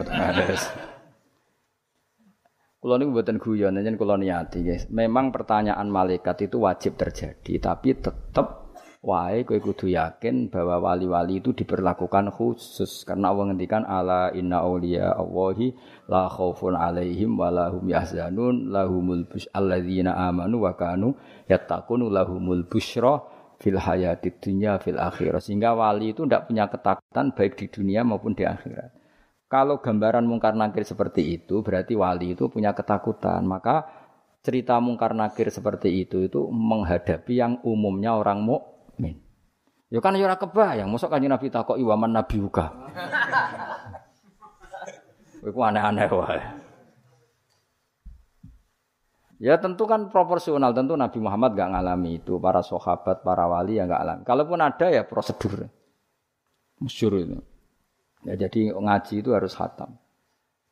[2.77, 4.85] Kulo niku mboten guyon, yen kulo niati, guys.
[4.93, 8.64] Memang pertanyaan malaikat itu wajib terjadi, tapi tetap
[9.05, 13.05] wae kowe kudu yakin bahwa wali-wali itu diperlakukan khusus.
[13.05, 15.69] Karena Allah ngendikan ala inna auliya Allahi
[16.09, 21.13] la khaufun alaihim wa lahum yahzanun lahumul bus alladzina amanu wa kanu
[21.45, 23.21] yattaqun lahumul busra
[23.61, 28.33] fil hayatid dunya fil akhirah sehingga wali itu tidak punya ketakutan baik di dunia maupun
[28.33, 28.91] di akhirat.
[29.45, 33.45] Kalau gambaran mungkar nakir seperti itu berarti wali itu punya ketakutan.
[33.45, 33.85] Maka
[34.41, 39.19] cerita mungkar nakir seperti itu itu menghadapi yang umumnya orang mu mukmin.
[39.91, 42.71] Ya kan ya ora kebayang, mosok kanjeng Nabi takoki waman nabi uga.
[45.45, 46.41] Iku aneh-aneh wae.
[49.37, 53.91] Ya tentu kan proporsional, tentu Nabi Muhammad gak ngalami itu, para sahabat, para wali yang
[53.91, 54.21] gak alami.
[54.23, 55.67] Kalaupun ada ya prosedur.
[56.79, 57.37] Masyur itu.
[58.25, 59.99] Ya jadi ngaji itu harus hatam.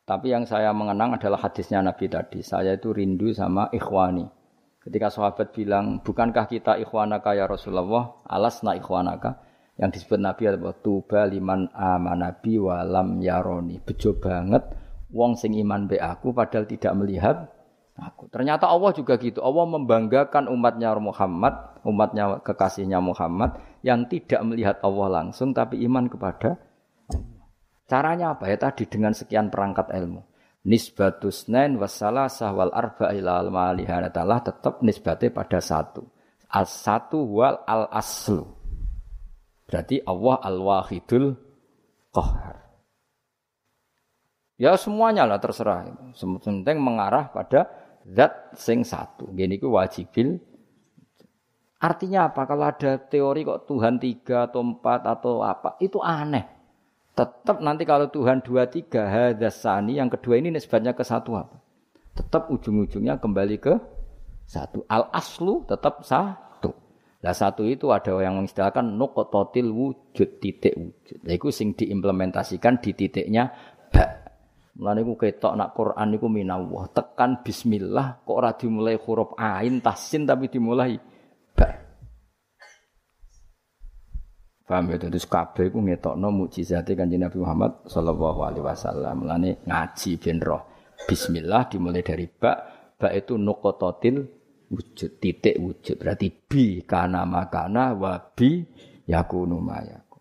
[0.08, 2.42] Tapi yang saya mengenang adalah hadisnya Nabi tadi.
[2.42, 4.26] Saya itu rindu sama ikhwani.
[4.84, 8.20] Ketika sahabat bilang, bukankah kita ikhwanaka ya Rasulullah?
[8.28, 9.40] Alasna ikhwanaka.
[9.80, 13.80] Yang disebut Nabi adalah tuba liman amanabi walam yaroni.
[13.80, 14.62] Bejo banget
[15.14, 17.46] wong sing iman be aku padahal tidak melihat
[17.94, 18.26] aku.
[18.28, 19.38] Ternyata Allah juga gitu.
[19.40, 21.54] Allah membanggakan umatnya Muhammad,
[21.86, 23.54] umatnya kekasihnya Muhammad
[23.86, 26.58] yang tidak melihat Allah langsung tapi iman kepada.
[27.86, 30.33] Caranya apa ya tadi dengan sekian perangkat ilmu.
[30.64, 36.08] Nisbatus nain wassalasah wal arba ilal malihanatalah tetap nisbatnya pada satu.
[36.48, 38.48] As satu wal al aslu.
[39.68, 41.36] Berarti Allah al-wahidul
[42.12, 42.64] qahar.
[44.56, 45.84] Ya semuanya lah terserah.
[46.16, 47.68] Penting mengarah pada
[48.06, 49.34] zat sing satu.
[49.34, 50.38] Gini ku wajibil.
[51.82, 52.48] Artinya apa?
[52.48, 56.53] Kalau ada teori kok Tuhan tiga atau empat atau apa, itu aneh.
[57.14, 61.62] Tetap nanti kalau Tuhan dua tiga hadasani, yang kedua ini nisbatnya ke satu apa?
[62.14, 63.74] Tetap ujung-ujungnya kembali ke
[64.46, 64.82] satu.
[64.90, 66.44] Al aslu tetap sah
[67.24, 71.24] Lah satu itu ada yang mengistilahkan nukototil wujud titik wujud.
[71.24, 73.48] Nah, itu sing diimplementasikan di titiknya
[73.88, 74.28] ba.
[74.76, 76.84] Mulane iku ketok nak Quran niku minallah.
[76.92, 81.00] Tekan bismillah kok ora dimulai huruf ain tasin tapi dimulai
[81.56, 81.64] ba.
[84.64, 84.96] Paham ya?
[84.96, 89.14] Terus kabeh iku ngetokno mukjizate Kanjeng Nabi Muhammad sallallahu alaihi wasallam.
[89.24, 90.64] Mulane ngaji ben roh.
[91.04, 92.52] Bismillah dimulai dari ba.
[92.96, 94.24] Ba itu nukototil
[94.72, 96.00] wujud titik wujud.
[96.00, 98.64] Berarti bi kana makana wa bi
[99.04, 100.16] yakunu mayaku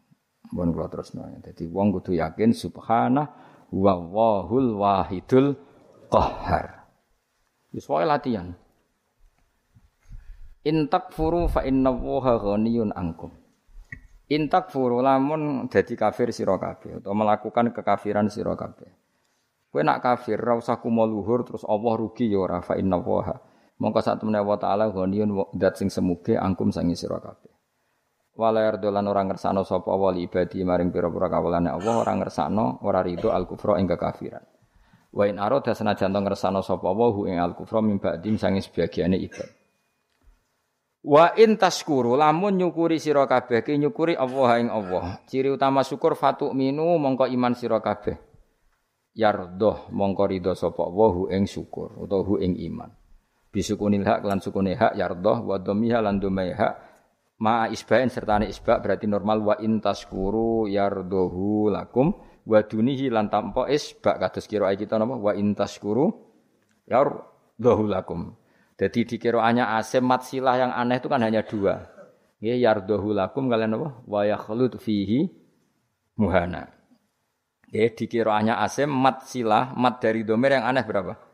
[0.52, 3.24] Mohon kula terusno dadi wong kudu yakin subhana
[3.72, 5.56] wa wahul wahidul
[6.12, 6.84] qahhar.
[7.72, 8.54] Wis latihan.
[10.68, 13.43] In takfuru fa inna ghaniyun ankum
[14.32, 18.92] in takfuru lamun dadi kafir sira kabeh atau melakukan kekafiran sira kabeh
[19.74, 21.04] kowe nak kafir ra usah kumo
[21.44, 25.76] terus Allah rugi ya ora fa inna waha Mongko sak temene wa taala ghaniyun dat
[25.76, 27.50] sing semuge angkum sangi sira kabeh.
[28.34, 33.30] Wala yardolan orang ngersano sapa wali ibadi maring pira-pira kawulane Allah ora ngersano ora rido
[33.30, 34.42] al kufra ing kekafiran.
[35.14, 38.62] Wa in arada senajan to ngersano sapa wa hu ing al kufra mim ba'di sangi
[38.62, 39.50] sebagiane ibad.
[41.04, 45.20] Wa in taskuru lamun nyukuri sira kabeh ki nyukuri Allah ing Allah.
[45.28, 48.16] Ciri utama syukur fatu minu mongko iman sira kabeh.
[49.12, 52.88] Yardoh mongko ridho sapa wa hu ing syukur utawa hu ing iman.
[53.52, 56.74] Bisukunil hak lan sukune hak yardoh wa dhammiha lan dhamai hak
[57.44, 59.44] ma isbain sertane isba berarti normal.
[59.44, 62.16] Wa in taskuru yardohu lakum.
[62.48, 65.20] Wa dunihi lan tampa isba kados kira kita napa?
[65.20, 66.08] Wa in taskuru
[66.88, 68.40] yardohu lakum
[68.80, 71.88] jadi di kiroannya asim mat silah yang aneh itu kan hanya dua
[72.42, 75.30] ya yardohu lakum kalian apa wa yakhlut fihi
[76.20, 76.70] muhana
[77.70, 81.34] ya di kiroannya asim mat silah mat dari domer yang aneh berapa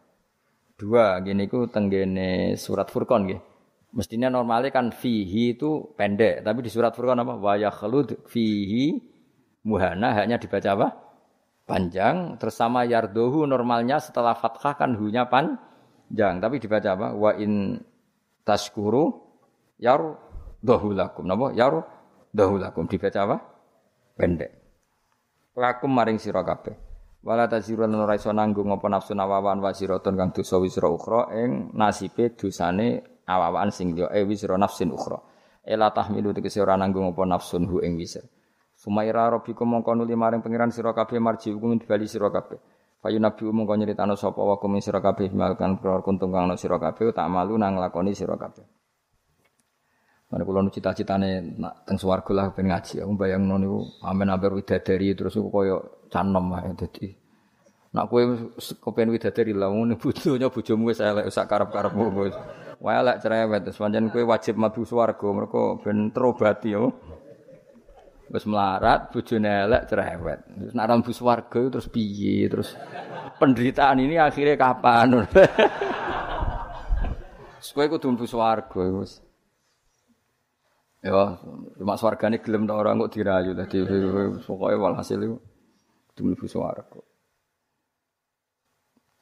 [0.80, 3.44] Dua, gini ku tenggene surat Furqan gitu.
[3.92, 7.36] Mestinya normalnya kan fihi itu pendek, tapi di surat Furqan apa?
[7.36, 8.96] Wa yakhlud fihi
[9.68, 10.88] muhana hanya dibaca apa?
[11.68, 12.40] Panjang.
[12.40, 15.28] Terus sama yardohu normalnya setelah fathah kan hunya
[16.10, 17.08] panjang, tapi dibaca apa?
[17.14, 17.78] Wa in
[18.42, 19.14] taskuru
[19.78, 20.18] yar
[20.66, 21.30] dohulakum.
[21.30, 21.54] Napa?
[21.54, 21.86] Yar
[22.34, 23.38] dohulakum dibaca apa?
[24.18, 24.52] Pendek.
[25.54, 26.74] Lakum maring sira kabeh.
[27.22, 31.76] Wala tazirun ora iso nanggung apa nafsu nawawan wa siratun kang dosa wisra ukhra ing
[31.76, 35.20] nasibe dosane awawan sing liya e wisra nafsin ukhra.
[35.68, 38.24] Ela tahmilu tegese ora nanggung apa nafsun hu ing wisra.
[38.80, 42.56] Sumaira rabbikum mongko nuli maring pangeran sira kabeh marji hukum dibali sira kabeh.
[43.00, 47.16] Fayu nabi mongko nyritano sapa wa kum sira kabeh malkan perkara kuntung kang sira kabeh
[47.16, 48.68] tak malu nang lakoni sira kabeh.
[50.30, 53.02] Mana kulo nu cita-citane nak teng swarga lah ben ngaji.
[53.02, 57.08] Aku bayangno niku amen amper widadari terus kok koyo canom ae dadi
[57.90, 58.22] nak kowe
[58.60, 62.38] kepen widadari lah ngono bojonya bojomu wis elek sak karep-karepmu wis
[62.78, 66.94] wae elek cerewet terus pancen kowe wajib mlebu swarga mergo ben terobati yo
[68.30, 72.78] wis melarat bojone elek cerewet terus nak mlebu swarga terus piye terus
[73.42, 75.08] penderitaan ini akhirnya kapan
[77.76, 79.22] kowe kudu mlebu swarga wis
[81.00, 81.40] Ya,
[81.80, 83.88] cuma swargane gelem ta ora kok dirayu dadi
[84.44, 85.40] pokoke walhasil iku
[86.20, 87.00] mlebu swarga.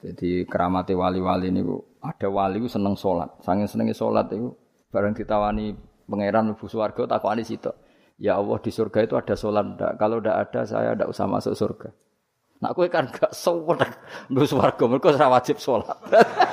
[0.02, 3.30] Jadi keramate wali-wali niku ada wali ku seneng salat.
[3.46, 4.58] Saking senenge salat iku
[4.90, 5.78] bareng ditawani
[6.10, 7.78] pangeran mlebu swarga takokane sitok.
[8.18, 10.02] Ya Allah di surga itu ada solan ndak?
[10.02, 11.94] Kalau ndak ada saya ndak usah masuk surga.
[12.58, 13.78] Nak kowe kan gak sowan
[14.34, 15.94] mlebu swarga, mergo ora wajib salat.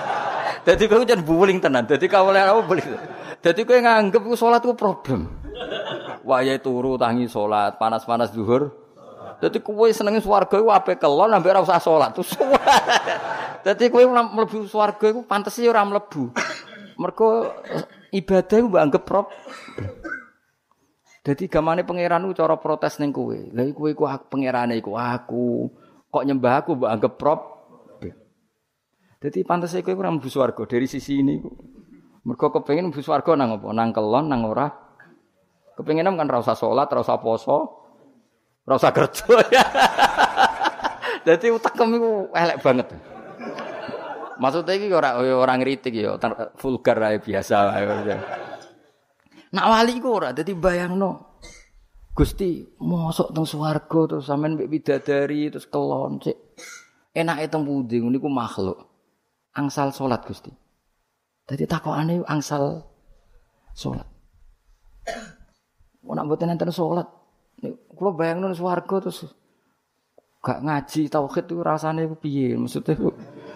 [0.68, 1.88] Dadi kowe jan buling tenan.
[1.88, 2.84] Dadi kowe oleh apa buling.
[3.40, 5.32] Dadi kowe nganggep ku salat ku problem.
[6.20, 8.68] Waya turu tangi salat, panas-panas zuhur.
[9.40, 12.12] Dadi kowe senenge swarga ku ape kelon ambek ora usah salat.
[12.12, 12.20] Tu
[13.64, 16.28] Dadi kowe mlebu swarga ku pantes ora mlebu.
[17.00, 17.48] Mergo
[18.12, 19.32] ibadah ku anggap problem.
[21.24, 23.32] Dadi gamane pangeran ku cara protes ning kowe.
[23.32, 25.72] Lah kowe iku pangerane iku aku.
[26.12, 27.40] Kok nyembah aku mbok anggap prop.
[29.24, 31.40] Dadi pantes kowe ora mlebu swarga dari sisi ini.
[32.28, 33.72] Mergo kepengin mlebu swarga nang apa?
[33.72, 34.68] Nang kelon nang ora.
[35.80, 37.58] Kepengin kan salat, ora usah poso,
[38.68, 39.26] ora usah kerja.
[41.26, 42.88] Dadi utekem iku elek banget.
[44.38, 46.20] Maksudnya iki ora ora ngritik ya,
[46.60, 47.56] vulgar ae biasa.
[49.54, 51.38] Nak wali ku ora dadi bayangno.
[52.14, 56.38] Gusti, mosok teng swarga terus sampean mbek bidadari terus kelon cek.
[57.14, 58.86] Enake teng pundi niku makhluk.
[59.54, 60.50] Angsal salat Gusti.
[61.46, 62.82] Dadi takokane angsal
[63.74, 64.06] salat.
[66.02, 67.06] Ora mboten enten salat.
[67.94, 69.30] Kula bayangno swarga terus
[70.44, 73.00] gak ngaji tauhid itu rasane piye maksudnya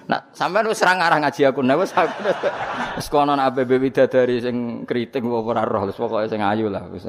[0.08, 2.32] Nak sampean wis ora ngarah ngaji aku nek wis aku
[2.96, 7.04] wis kono ABB widadari sing kritik ora roh wis pokoke sing ayu lah wis.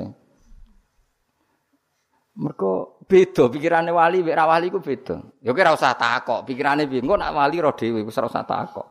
[2.39, 5.15] Mergo beda pikirane wali mek wali ku beda.
[5.39, 6.99] Ya kira usah takok, pikirane piye?
[6.99, 8.87] Engko nak wali roh dhewe wis ora usah takok.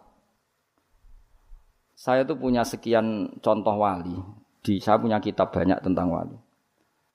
[1.93, 4.17] Saya tuh punya sekian contoh wali.
[4.65, 6.37] Di saya punya kitab banyak tentang wali.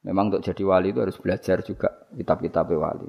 [0.03, 3.07] Memang untuk jadi wali itu harus belajar juga kitab-kitab wali.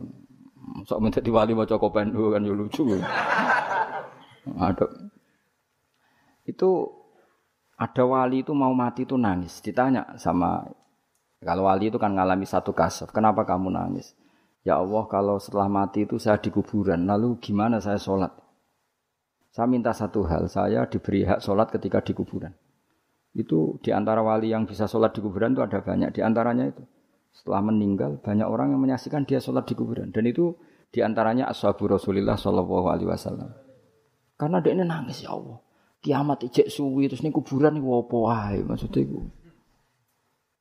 [0.86, 2.96] Sok menjadi wali maca kopendo kan yo lucu.
[4.52, 4.86] Ada.
[6.44, 6.92] Itu
[7.74, 9.58] ada wali itu mau mati itu nangis.
[9.64, 10.68] Ditanya sama
[11.44, 13.12] kalau wali itu kan ngalami satu kasaf.
[13.12, 14.16] Kenapa kamu nangis?
[14.64, 17.04] Ya Allah kalau setelah mati itu saya di kuburan.
[17.04, 18.32] Lalu gimana saya sholat?
[19.52, 20.48] Saya minta satu hal.
[20.48, 22.52] Saya diberi hak sholat ketika di kuburan.
[23.36, 26.16] Itu di antara wali yang bisa sholat di kuburan itu ada banyak.
[26.16, 26.82] Di antaranya itu.
[27.34, 30.14] Setelah meninggal banyak orang yang menyaksikan dia sholat di kuburan.
[30.14, 30.54] Dan itu
[30.94, 33.63] di antaranya ashabu Rasulullah Shallallahu Alaihi Wasallam.
[34.34, 35.58] Karena dia ini nangis ya Allah.
[36.04, 39.24] Kiamat ijek suwi terus ini kuburan ini apa wae maksudnya itu.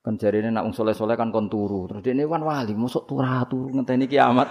[0.03, 1.89] Kan jari ini nak soleh-soleh kan kon turu.
[1.89, 4.47] Terus dia ini kan wali masuk turah turu ngenteni kiamat.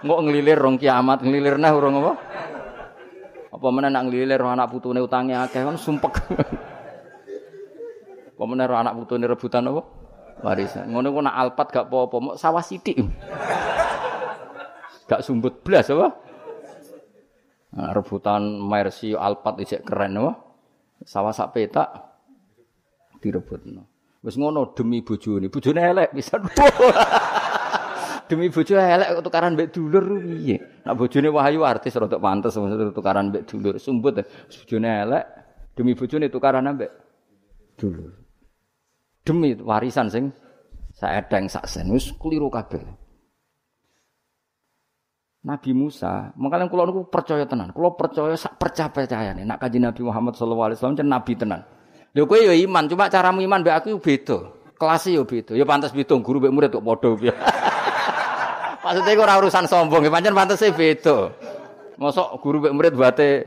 [0.00, 2.12] Nggak ngelilir rong kiamat ngelilir nah rong apa?
[3.56, 6.12] Apa mana nak ngelilir anak putune utangnya akeh kan sumpek.
[8.36, 9.82] apa mana anak putune rebutan apa?
[10.44, 10.92] Warisan.
[10.92, 13.00] Ngono ku nak alpat gak apa-apa, sawah sithik.
[15.08, 16.25] Gak sumbut blas apa?
[17.76, 20.36] Nah, rebutan Mercy Alphard isek keren wah.
[21.04, 21.92] Sawah sak petak
[23.20, 23.84] direbutno.
[24.24, 25.52] Wis ngono demi bojone.
[25.52, 26.40] Bojone elek bisa.
[28.32, 30.56] demi bojo elek tukaran mbek dulur piye?
[30.88, 32.56] Nak bojone wahyu artis rada pantes
[32.96, 33.76] tukaran mbek dulur.
[33.76, 35.24] Sumbut bojone elek
[35.76, 36.90] demi bojone tukaran mbek
[37.76, 38.10] dulur.
[39.20, 40.32] Demi warisan sing
[40.96, 43.05] saedeng sak sen wis keliru kabeh.
[45.46, 49.78] Nabi Musa, makanya kalau aku percaya tenan, kalau percaya sak percaya percaya nih, nak kaji
[49.78, 51.62] Nabi Muhammad Shallallahu Alaihi Nabi tenan.
[52.18, 54.50] Lho kowe ya iman, cuma caramu iman be aku beda.
[54.74, 55.54] Kelasnya yo beda.
[55.54, 57.30] Ya pantas beda, guru be murid kok padha piye.
[58.82, 61.30] Maksudnya ora urusan sombong, ya pancen pantese beda.
[61.94, 63.46] Mosok guru be murid buate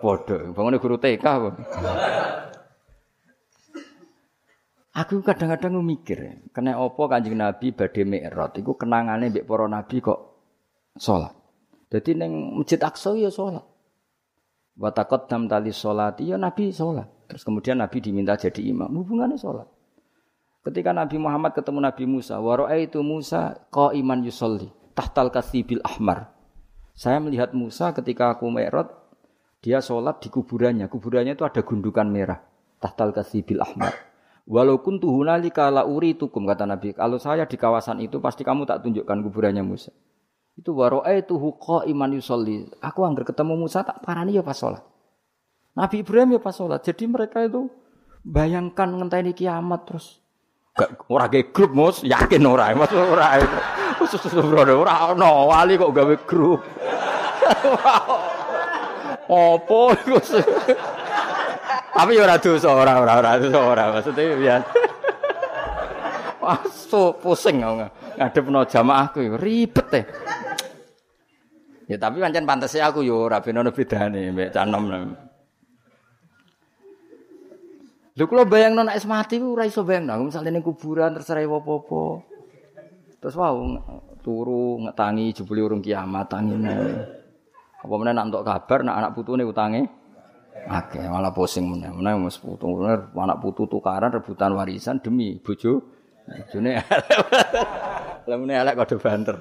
[0.00, 0.40] padha.
[0.56, 1.26] Bangone guru TK?
[4.96, 10.35] Aku kadang-kadang mikir, kena opo kanjeng Nabi badhe mi'raj iku kenangane mbek para nabi kok
[10.98, 11.32] sholat.
[11.92, 13.64] Jadi neng masjid Aqsa ya sholat.
[14.76, 17.08] Watakot dam tali sholat, ya Nabi sholat.
[17.26, 18.92] Terus kemudian Nabi diminta jadi imam.
[18.92, 19.66] Hubungannya sholat.
[20.66, 24.66] Ketika Nabi Muhammad ketemu Nabi Musa, waro'ai itu Musa kau iman yusolli
[24.96, 26.32] tahtal kasibil ahmar.
[26.96, 28.88] Saya melihat Musa ketika aku merot,
[29.60, 30.88] dia sholat di kuburannya.
[30.88, 32.40] Kuburannya itu ada gundukan merah.
[32.80, 33.92] Tahtal kasibil ahmar.
[34.48, 36.96] Walaupun tuhunali kala uri tukum kata Nabi.
[36.96, 39.92] Kalau saya di kawasan itu pasti kamu tak tunjukkan kuburannya Musa.
[40.56, 42.64] Itu waroe itu huko iman yusolli.
[42.80, 44.80] Aku anggar ketemu Musa tak parani ya pas sholat.
[45.76, 46.80] Nabi Ibrahim ya pas sholat.
[46.80, 47.68] Jadi mereka itu
[48.24, 50.24] bayangkan ngenteni kiamat terus.
[50.76, 53.40] Gak ora ge grup mus yakin ora mas ora
[53.96, 56.60] khusus bro ora no wali kok gawe grup
[59.32, 59.96] opo
[61.96, 64.60] tapi ya ora dosa ora ora ora dosa ora maksudnya biar
[66.46, 70.06] Wah, so pusing ngadep jamaahku ribet deh.
[71.86, 74.84] Ya tapi pancen pantese aku yo ora ben ono bedane mbek canom.
[78.16, 82.26] Lho kula bayangno nek mati ku ora iso bayangno, misale ning kuburan terserah apa-apa.
[83.22, 83.54] Terus wow
[84.18, 86.74] turu ngetangi jebule urung kiamat tangine.
[87.78, 89.86] Apa meneh nak entuk kabar nak anak putune utange
[90.66, 91.94] akeh malah pusing meneh.
[91.94, 92.66] Meneh wis putu
[93.14, 95.94] anak putu tukaran rebutan warisan demi bojo.
[96.26, 96.82] Bojone
[98.26, 99.38] Lah meneh elek kode banter.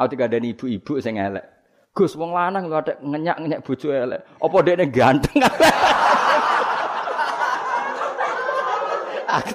[0.00, 1.44] Aku ada ibu-ibu sing elek.
[1.92, 4.24] Gus wong lanang lho ada ngenyak-ngenyak bojo elek.
[4.40, 5.42] Apa dekne ganteng?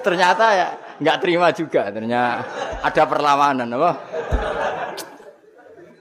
[0.06, 0.68] ternyata ya
[1.02, 1.90] nggak terima juga.
[1.90, 2.46] Ternyata
[2.84, 3.90] ada perlawanan apa?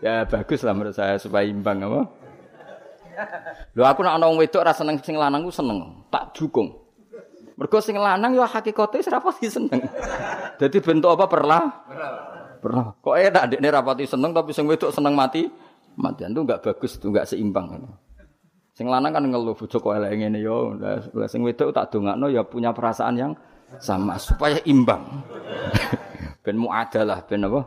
[0.04, 2.02] Ya bagus lah menurut saya supaya imbang apa?
[3.74, 6.86] Lho aku nak ana wong wedok ra seneng sing lanang ku seneng, tak dukung.
[7.56, 9.82] Mergo sing lanang ya hakikate wis rapati seneng.
[10.60, 11.26] Dadi bentuk apa?
[11.32, 11.64] Perlah.
[12.74, 15.46] Kok enak dekne rapati seneng tapi sing wedok seneng mati.
[15.96, 17.72] Matian itu enggak bagus, itu enggak seimbang.
[18.76, 20.76] Sing lanang kan ngeluh bojo kok elek ngene yo.
[20.76, 23.32] Lah sing wedok tak dongakno ya punya perasaan yang
[23.80, 25.24] sama supaya imbang.
[26.44, 27.64] ben muadalah ben apa?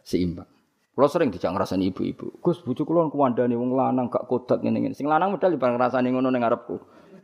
[0.00, 0.48] Seimbang.
[0.96, 2.40] Kulo sering dijak ngrasani ibu-ibu.
[2.44, 4.92] Gus bojo kula kuwandani wong lanang gak kodak ngene-ngene.
[4.92, 6.76] Sing lanang medal bareng ngrasani ngono ning ngarepku.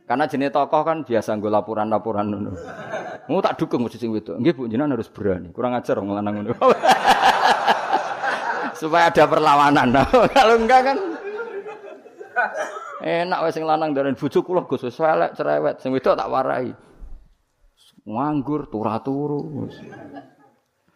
[0.07, 2.51] Karena jenis tokoh kan biasa nggo laporan-laporan ngono.
[3.27, 4.39] Mau tak dukung mesti sing wedok.
[4.39, 5.51] Nggih Bu, jenengan harus berani.
[5.51, 6.55] Kurang ajar wong lanang ngono.
[8.79, 9.91] Supaya ada perlawanan.
[10.37, 10.97] Kalau enggak kan
[12.97, 14.97] Enak wis sing lanang ndaren bojo kula Gus wis
[15.37, 16.71] cerewet, sing wedok tak warai.
[18.07, 19.67] Nganggur turu-turu.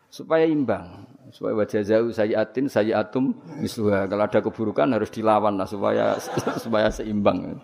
[0.07, 1.12] Supaya imbang.
[1.32, 4.07] Supaya wajah jauh saya atin, saya atum misluha.
[4.07, 6.20] Kalau ada keburukan harus dilawan lah supaya
[6.64, 7.59] supaya seimbang.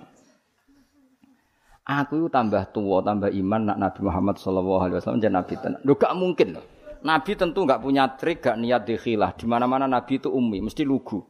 [1.88, 5.82] Aku itu tambah tua, tambah iman nak Nabi Muhammad Shallallahu Alaihi Wasallam jadi Nabi tenang.
[5.88, 6.66] Lu gak mungkin loh.
[7.00, 9.32] Nabi tentu gak punya trik, gak niat dikhilah.
[9.40, 11.24] Di mana mana Nabi itu umi, mesti lugu.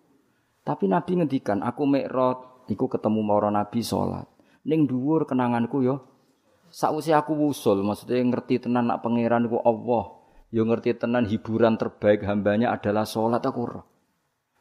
[0.65, 4.27] Tapi Nabi ngendikan, aku mikrot, Iku ketemu mara Nabi salat.
[4.67, 6.03] Ning dhuwur kenanganku yo.
[6.67, 10.19] Sakwise aku wusul, maksudnya ngerti tenan nak pangeran iku Allah.
[10.51, 13.81] Yo ngerti tenan hiburan terbaik hambanya adalah salat aku ora.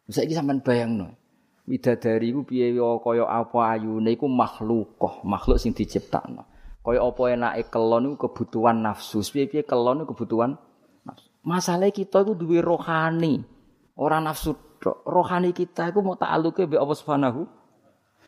[0.06, 1.18] Saiki sampean bayangno.
[1.66, 6.46] Widadari iku piye kaya apa ayune iku makhlukoh, makhluk sing diciptakno.
[6.86, 9.18] Kaya apa enake kelon iku kebutuhan nafsu.
[9.26, 10.54] Piye-piye kelon iku kebutuhan
[11.02, 11.26] nafsu.
[11.42, 13.42] Masalah kita iku duwe rohani,
[13.98, 14.54] ora nafsu
[14.86, 17.42] Rohani kita iku mau ta'aluke mbek Allah Subhanahu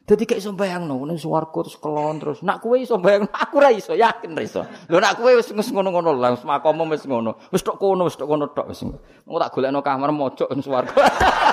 [0.09, 2.41] Dadi kayak iso bayangno ning swarga terus kelon terus.
[2.41, 4.65] Nak kowe iso bayangno aku ra iso, yakin ra iso.
[4.89, 7.37] Lho nak kowe wis ngono-ngono lah, makomo wis ngono.
[7.53, 8.89] Wis tok kono, wis tok kono tok wis.
[8.89, 10.97] Engko tak golekno kamar mojok ning swarga.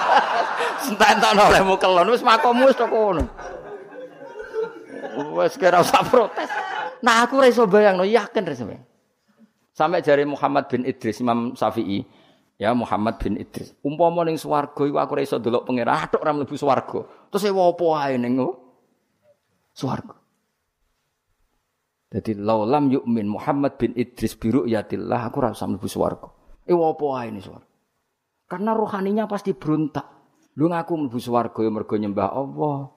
[0.85, 3.25] Sententono olehmu kelon wis makomu wis kono.
[5.33, 6.49] Wis kira usah protes.
[7.01, 8.65] Nah aku ra iso bayangno, yakin ra iso.
[9.75, 12.05] Sampai jari Muhammad bin Idris Imam Syafi'i,
[12.55, 13.75] Ya Muhammad bin Idris.
[13.83, 17.03] Umpama ning swarga iku aku ora iso delok pangeran, atok ora mlebu swarga.
[17.27, 18.39] Terus e apa ae ning
[19.75, 20.15] swarga.
[22.15, 26.31] Jadi laulam yukmin Muhammad bin Idris biru yatillah aku ora usah mlebu swarga.
[26.63, 27.67] E apa ae ning swarga.
[28.47, 30.14] Karena rohaninya pasti berontak.
[30.55, 32.91] Lu ngaku mlebu swarga ya mergo nyembah Allah.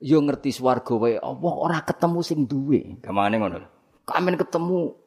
[0.00, 3.00] Yo ngerti swarga wae Allah ora ketemu sing duwe.
[3.04, 3.60] Gamane ngono.
[4.08, 5.06] Kamen ketemu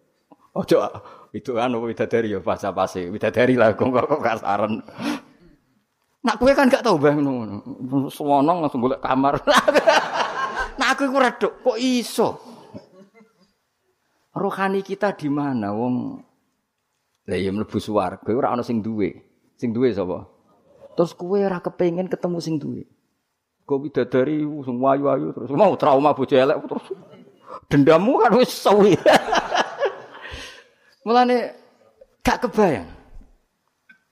[0.49, 0.81] Ojo
[1.29, 4.81] itu kan widadari ya pas pase widadari lah kok kok kasaran.
[6.25, 7.61] Nak kowe kan gak tau bang ngono.
[8.09, 9.39] Suwono langsung golek kamar.
[10.81, 12.29] Nak aku iku redok kok iso.
[14.33, 16.25] Rohani kita di mana wong
[17.29, 19.13] Lah ya mlebu swarga ora ana sing duwe.
[19.53, 20.38] Sing duwe sapa?
[20.99, 22.83] Terus kowe ora kepengin ketemu sing duwe.
[23.63, 26.91] Kok widadari sing wayu-wayu terus mau trauma bojo elek terus
[27.71, 28.99] dendammu kan wis suwi.
[31.07, 31.55] Mulane
[32.19, 32.91] gak kebayang.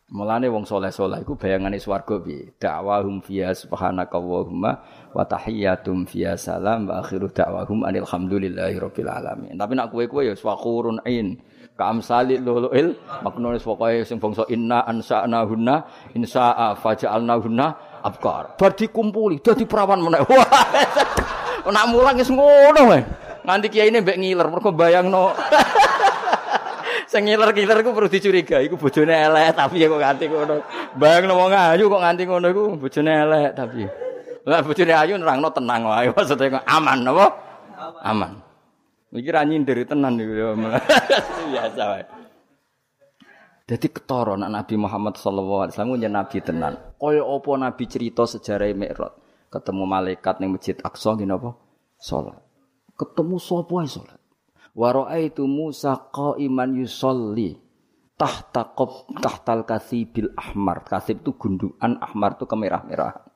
[0.07, 2.55] Mulane wong soleh-soleh iku bayangane swarga piye?
[2.55, 4.71] Da'wahum fiya subhanakallahumma
[5.11, 9.59] wa tahiyyatum fiya salam wa akhiru da'wahum alhamdulillahi rabbil alamin.
[9.59, 11.43] Tapi nak kowe-kowe ya swakurun ain.
[11.77, 15.85] Kamsali luluil maknane pokoke sing bangsa inna ansa'na hunna
[16.17, 17.67] insa'a faja'alna hunna
[18.01, 18.57] abkar.
[18.57, 20.25] Bar dikumpuli dadi perawan meneh.
[20.29, 20.49] Wah.
[21.77, 23.05] Nak mulang wis ngono wae.
[23.45, 25.37] Nganti kiai ini mbek ngiler mergo bayangno.
[27.11, 30.55] Sing ngiler-ngiler ku perlu dicurigai iku bojone elek tapi kok nganti ngono.
[30.97, 33.85] Bayang wong ayu kok nganti ngono iku bojone elek tapi.
[34.49, 37.25] Lah bojone ayu nerangno tenang wae maksudnya aman apa?
[38.01, 38.46] Aman.
[39.07, 40.47] Iki ra nyindir tenan iku ya.
[41.53, 42.03] Biasa wae.
[43.67, 46.73] Jadi ketara nak Nabi Muhammad sallallahu alaihi wasallam nabi tenan.
[46.95, 49.11] Kaya apa nabi cerita sejarah Mi'raj.
[49.51, 51.51] Ketemu malaikat ning Masjid Aqsa ngene apa?
[51.99, 52.39] Salat.
[52.95, 54.19] Ketemu sapa ae salat.
[54.71, 57.59] Wa raaitu Musa qa'iman yusolli
[58.15, 60.87] tahta qab tahtal kasibil ahmar.
[60.87, 63.26] Kasib itu gundukan, ahmar itu kemerah-merahan.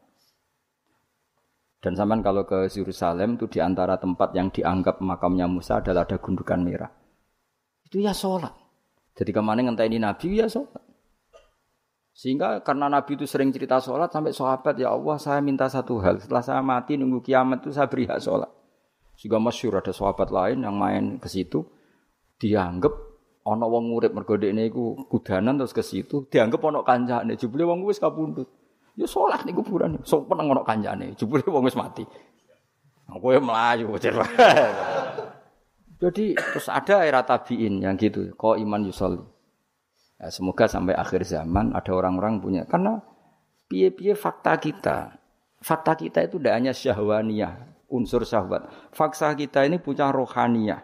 [1.82, 6.21] Dan zaman kalau ke Yerusalem itu di antara tempat yang dianggap makamnya Musa adalah ada
[6.21, 6.93] gundukan merah.
[7.82, 8.53] Itu ya sholat.
[9.17, 10.91] Jadi ke mana ini Nabi ya sholat.
[12.13, 16.21] Sehingga karena Nabi itu sering cerita sholat sampai sahabat ya Allah saya minta satu hal
[16.21, 18.51] setelah saya mati nunggu kiamat itu saya beri hak sholat.
[19.17, 21.65] Juga masyur ada sahabat lain yang main ke situ
[22.38, 22.93] dianggap
[23.41, 27.89] ana wong urip mergo dekne iku kudanan terus ke situ dianggap ana kancane jebule wong
[27.89, 28.61] wis kapundhut.
[28.99, 29.99] Ya salat ning kuburan.
[30.03, 32.03] Sok peneng ana kancane jebule wong wis mati.
[33.11, 33.91] Kowe mlayu
[36.01, 39.21] Jadi terus ada era tabiin yang gitu, kok iman yusoli.
[40.17, 43.01] Ya, semoga sampai akhir zaman ada orang-orang punya karena
[43.69, 45.17] piye-piye fakta kita.
[45.61, 48.65] Fakta kita itu tidak hanya syahwaniyah, unsur syahwat.
[48.89, 50.81] Fakta kita ini punya rohaniyah.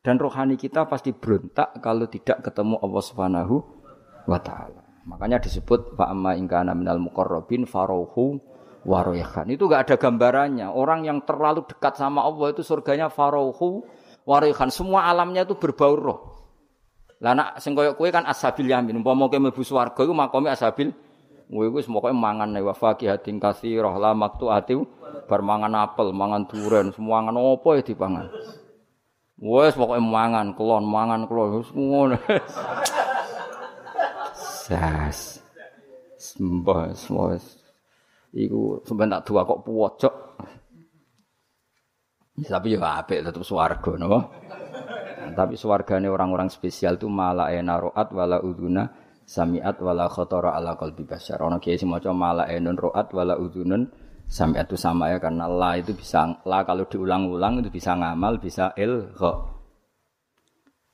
[0.00, 3.56] Dan rohani kita pasti berontak kalau tidak ketemu Allah Subhanahu
[4.24, 4.79] wa taala.
[5.08, 8.40] Makanya disebut fa amma in kana minal muqarrabin farohu
[8.84, 9.48] waroyhan.
[9.48, 10.68] Itu gak ada gambarannya.
[10.68, 13.84] Orang yang terlalu dekat sama Allah itu surganya farohu
[14.28, 14.68] waroyhan.
[14.68, 16.20] Semua alamnya itu berbau roh.
[17.20, 19.00] Lah nak sing koyo kowe kan ashabil yamin.
[19.00, 20.92] Umpama kowe mlebu swarga iku makome ashabil
[21.50, 24.14] Kowe wis pokoke mangan wa faqihatin katsirah la
[24.54, 24.78] ati
[25.26, 28.30] bar mangan apel, mangan duren, semua mangan opo ya dipangan.
[29.34, 32.22] Wes pokoke mangan kelon, mangan kelon wis ngono.
[34.70, 35.42] Sas.
[36.14, 37.34] Sembah semua
[38.30, 40.14] Iku sampean tak dua kok pojok.
[42.46, 44.30] Tapi ya apik tetep swarga napa.
[45.34, 48.86] Tapi swargane orang-orang spesial itu malah enaroat wala uduna
[49.26, 51.42] samiat wala khotara ala qalbi basyar.
[51.42, 53.90] Ana kiai sing maca mala enun roat wala udunun
[54.30, 58.70] samiat itu sama ya karena la itu bisa la kalau diulang-ulang itu bisa ngamal, bisa
[58.78, 59.58] ilgha.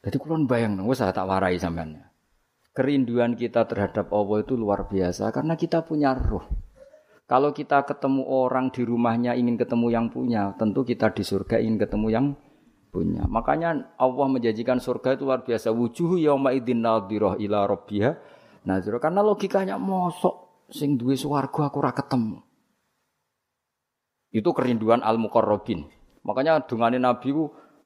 [0.01, 2.16] Jadi kulon bayang wis tak warai sampean.
[2.77, 6.45] Kerinduan kita terhadap Allah itu luar biasa karena kita punya roh.
[7.25, 11.81] Kalau kita ketemu orang di rumahnya ingin ketemu yang punya, tentu kita di surga ingin
[11.81, 12.27] ketemu yang
[12.93, 13.25] punya.
[13.27, 15.75] Makanya Allah menjanjikan surga itu luar biasa.
[15.75, 18.11] Wujuh yauma idzin nadhirah ila rabbiha
[18.69, 19.01] nadhirah.
[19.03, 22.45] Karena logikanya mosok sing duwe swarga aku ora ketemu.
[24.31, 25.89] Itu kerinduan al-muqarrabin.
[26.29, 27.35] Makanya dungane Nabi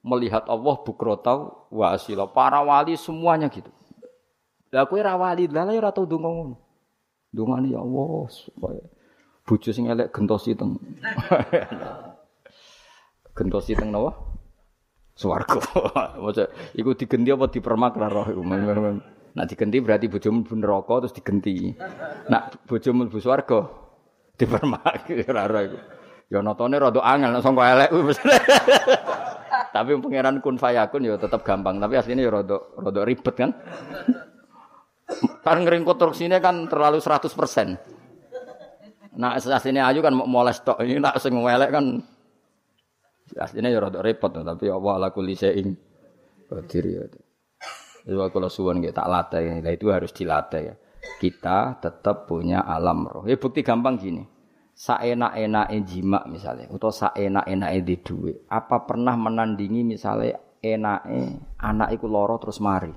[0.04, 2.28] melihat Allah bukrotau wa asila.
[2.28, 3.72] Para wali semuanya gitu.
[4.70, 6.56] Lah kowe ra wali, lah ya ora tau donga ngono.
[7.30, 8.82] Dungane ya Allah supaya
[9.46, 10.78] bojo sing elek gentosi teng.
[13.38, 14.30] gentosi teng napa?
[15.20, 15.60] swarga.
[16.24, 16.48] Maksud
[16.80, 18.40] iku digenti apa dipermak ra roh iku.
[19.36, 21.76] Nak digenti berarti bojomu mlebu neraka terus digenti.
[22.32, 23.60] Nak bojomu mlebu swarga
[24.40, 25.78] dipermak ra roh iku.
[26.30, 27.90] Ya notone rada angel nek sangka elek
[29.70, 33.50] Tapi pangeran kun fayakun ya tetap gampang, tapi aslinya ya rada rada ribet kan.
[35.44, 37.76] Kan ngering konstruksinya kan terlalu 100%.
[39.20, 40.80] Nah, aslinya ayu kan mau tok.
[40.80, 42.00] Ini nak sing elek kan
[43.38, 45.70] Aslinya ya rada repot tapi Allah ala kulli syai'in
[46.50, 47.02] qadir ya.
[48.02, 50.74] Itu kalau suwon nggih tak latih, nah itu harus dilatih ya.
[51.20, 53.24] Kita tetap punya alam roh.
[53.28, 54.24] Ya bukti gampang gini.
[54.74, 58.36] Saenak-enake jima misalnya atau saenak-enake di duit.
[58.48, 61.20] Apa pernah menandingi misalnya enake
[61.60, 62.90] anak iku loro terus mari.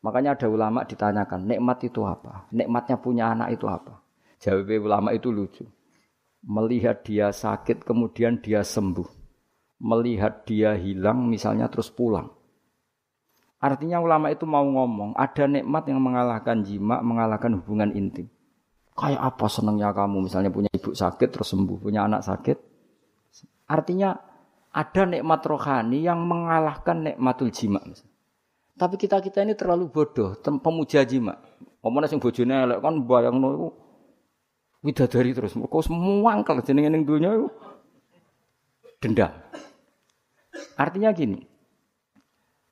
[0.00, 2.48] Makanya ada ulama ditanyakan, nikmat itu apa?
[2.56, 4.00] Nikmatnya punya anak itu apa?
[4.40, 5.68] Jawab ulama itu lucu
[6.44, 9.08] melihat dia sakit kemudian dia sembuh,
[9.84, 12.32] melihat dia hilang misalnya terus pulang.
[13.60, 18.32] Artinya ulama itu mau ngomong, ada nikmat yang mengalahkan jima, mengalahkan hubungan intim.
[18.96, 22.56] Kayak apa senangnya kamu misalnya punya ibu sakit terus sembuh, punya anak sakit.
[23.68, 24.16] Artinya
[24.72, 27.84] ada nikmat rohani yang mengalahkan nikmatul jima.
[28.80, 31.36] Tapi kita-kita ini terlalu bodoh, pemuja jima.
[31.84, 33.68] Ngomongnya sing bojone elek kan bayang itu
[34.80, 35.52] widadari terus.
[35.52, 37.48] Mergo semua angkel jenenge ning donya itu
[39.04, 39.36] dendam.
[40.80, 41.44] Artinya gini.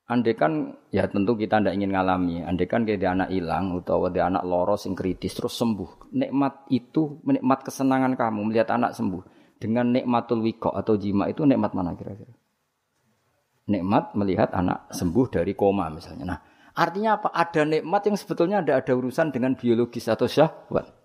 [0.09, 2.41] Andai kan ya tentu kita tidak ingin ngalami.
[2.41, 6.09] Andai kan kayak anak hilang atau ada anak loros yang kritis terus sembuh.
[6.17, 9.21] Nikmat itu, nikmat kesenangan kamu melihat anak sembuh
[9.61, 12.33] dengan nikmatul wiko atau jima itu nikmat mana kira-kira?
[13.69, 16.25] Nikmat melihat anak sembuh dari koma misalnya.
[16.25, 16.39] Nah,
[16.73, 17.29] artinya apa?
[17.37, 20.99] Ada nikmat yang sebetulnya ada ada urusan dengan biologis atau syahwat.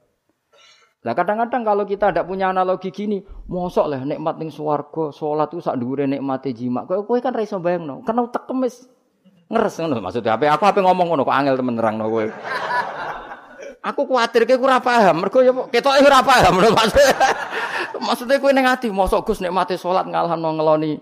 [1.03, 3.19] Lah kadang-kadang kalau kita tidak punya analogi gini,
[3.51, 6.87] mosok lah nikmat ning swarga, salat itu sak dhuwure nikmate jima.
[6.87, 8.87] Kowe kowe kan ra iso bayangno, karena utek kemis
[9.51, 12.25] ngeres ngono maksudnya apa aku apa ngomong ngono kok angel temen nerangno kowe.
[13.83, 17.15] Aku kuatir kowe ora paham, mergo ya ketoke ora paham maksudnya.
[18.07, 20.99] Maksudnya kowe ning ati mosok Gus nikmate salat ngalahno ngeloni.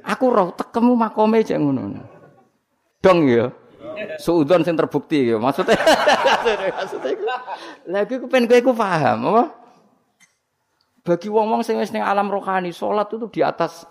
[0.00, 2.00] Aku roh tekemu makome jek ngono.
[3.02, 3.52] Dong ya.
[4.16, 5.76] Suudon sing terbukti ya maksudnya.
[6.78, 7.36] maksudnya
[7.86, 9.44] lagi aku pengen kowe paham apa?
[11.02, 13.82] Bagi wong-wong sing wis ning alam rohani, salat itu di atas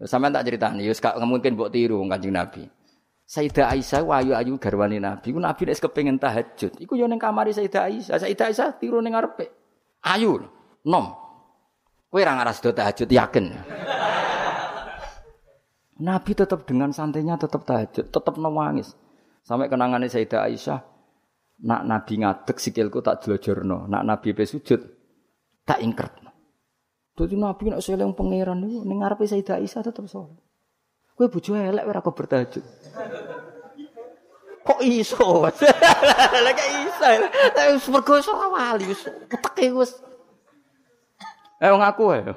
[0.00, 2.64] Sampeyan tak ceritani, ya gak mungkin mbok tiru Kanjeng Nabi.
[3.28, 5.28] Sayyidah Aisyah ayu-ayu garwane Nabi.
[5.28, 8.16] Ku Nabi nek kepengin tahajud, iku yo ning kamare Sayyidah Aisyah.
[8.16, 9.52] Sayyidah Aisyah tiru ning ngarepe.
[10.00, 10.40] Ayu,
[10.88, 11.12] nom.
[12.08, 13.52] Kowe ora ngaras do tahajud yakin.
[16.00, 18.96] Nabi tetap dengan santainya tetap tahajud, tetap nangis.
[19.44, 20.80] Sampai kenangannya Sayyidah Aisyah,
[21.64, 24.44] nak Nabi ngadek sikilku tak jelojorno, nak Nabi pe
[25.68, 26.16] tak ingkert.
[27.20, 30.40] Dadi Nabi nek seleng pangeran niku ning ngarepe Sayyidah Aisyah tetep saleh.
[31.20, 32.64] Kowe bojo elek ora kok bertajud.
[34.64, 35.20] Kok iso?
[35.44, 37.08] Kok iso.
[37.76, 40.00] Wis mergo ora wali wis uteke wis.
[41.60, 42.32] Eh ngaku ae.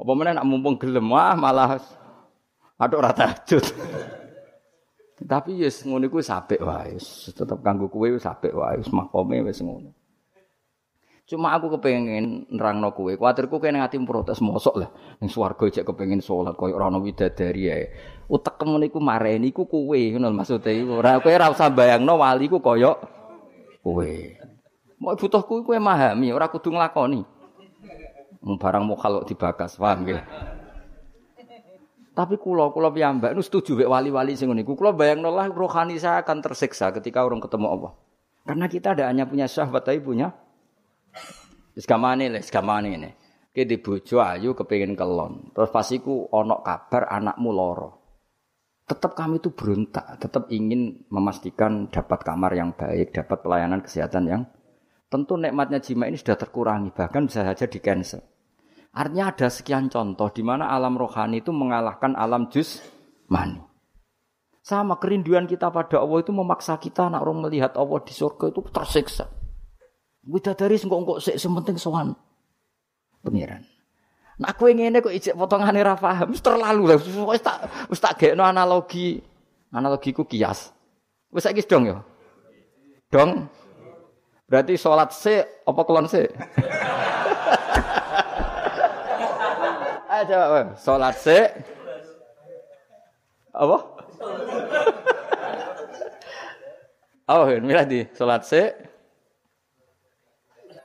[0.00, 1.76] Apa meneh nak mumpung gelem wah malah
[2.80, 3.64] aduk ora tahajud.
[5.20, 6.96] Tapi yes ngono iku sapik wae.
[7.28, 9.92] Tetep kanggo kowe wis apik wae, wis makome wis ngono.
[11.28, 13.12] Cuma aku kepengen nerangno kowe.
[13.12, 14.90] Kuwatirku kene ati protes mosok lah.
[15.20, 17.84] Ning swarga cek kepengen salat koyo ora ono widadari ae.
[18.32, 21.04] Utek kemen iku mareni kowe ngono maksude iku.
[21.04, 22.96] Ora kowe ora usah bayangno wali ku koyo
[23.84, 24.12] kowe.
[24.96, 27.39] Mau butuhku kowe memahami, ora kudu nglakoni.
[28.40, 30.20] Mung barang mokal dibakas, paham nggih.
[32.10, 34.74] Tapi kula kula piyambak nu setuju wek wali-wali sing ngene iku.
[34.76, 37.92] Kula bayangno lah rohani saya akan tersiksa ketika orang ketemu Allah.
[38.44, 40.34] Karena kita ada hanya punya syahwat tapi punya
[41.76, 43.10] Wis gamane le, gamane ngene.
[43.54, 45.54] Ki ayu kepengin kelon.
[45.54, 46.26] Terus pas iku
[46.60, 47.90] kabar anakmu lara.
[48.90, 54.42] Tetap kami itu berontak, tetap ingin memastikan dapat kamar yang baik, dapat pelayanan kesehatan yang
[55.10, 58.22] tentu nikmatnya jima ini sudah terkurangi, bahkan bisa saja di cancel.
[58.94, 62.82] Artinya ada sekian contoh di mana alam rohani itu mengalahkan alam jus
[63.26, 63.58] mani.
[64.62, 68.60] Sama kerinduan kita pada Allah itu memaksa kita anak orang melihat Allah di surga itu
[68.70, 69.26] tersiksa.
[70.26, 72.12] Widadari sing kok sik sementing sowan
[73.24, 73.64] pengiran.
[74.40, 76.98] Nah kowe ngene kok ijek potongane ra paham, terlalu lah.
[77.00, 77.56] Wis tak
[77.88, 79.20] wis tak gekno analogi.
[79.70, 80.74] Analogiku kias.
[81.30, 82.02] Wis saiki dong ya.
[83.08, 83.48] Dong.
[84.50, 86.26] Berarti sholat se apa kelon se?
[90.10, 91.38] Ayo coba, sholat se.
[93.54, 93.78] Apa?
[97.30, 98.74] Oh, milih di sholat se.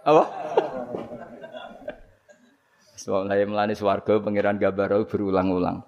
[0.05, 0.30] Apa?
[3.05, 5.82] Mulai melani swarga pangeran Gabarau berulang-ulang.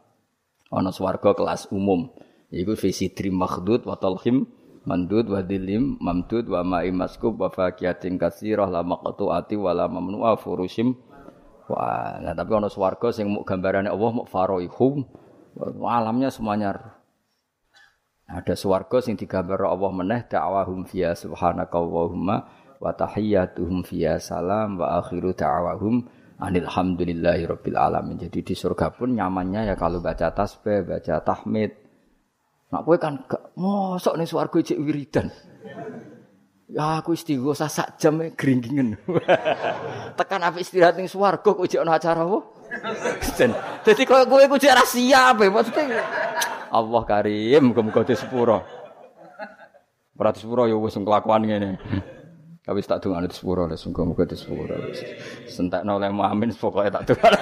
[0.73, 2.09] Ono swarga kelas umum.
[2.49, 4.49] Iku visi trim makhdud wa talhim
[4.87, 10.39] mandud wa dilim mamdud wa ma'i maskub wa fakiyatin kasirah la maqtu'ati wa la mamnu'a
[10.39, 10.95] furushim
[11.67, 15.03] Wah, nah tapi ono swarga sing mau gambarannya Allah mau faroihum
[15.83, 16.95] alamnya semuanya
[18.23, 22.47] ada swarga sing digambar Allah meneh dakwahum fiya subhanaka Allahumma
[22.79, 26.07] wa tahiyyatuhum fiya salam wa akhiru da'awahum
[26.37, 28.21] alhamdulillahi rabbil alamin.
[28.21, 31.86] Jadi di surga pun nyamannya ya kalau baca tasbih, baca tahmid.
[32.67, 35.31] Nak kowe kan gak mosok ning swarga cek wiridan.
[36.67, 38.99] Ya aku istighosa sak jam e gringgingen.
[40.19, 42.39] Tekan apa istirahat ning swarga kok cek ana acara apa?
[43.87, 45.47] Jadi kalau kowe ku cek ra siap e
[46.67, 48.59] Allah karim muga-muga di sepuro.
[50.11, 51.79] Berarti sepuro ya wis kelakuan ngene.
[52.67, 54.75] Tapi tak dengar di sepuro, sungguh muka di sepuro.
[55.47, 57.33] Sentak nolai amin, pokoknya tak dengar.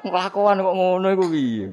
[0.00, 1.68] Ngelakuan kok ngono iku piye?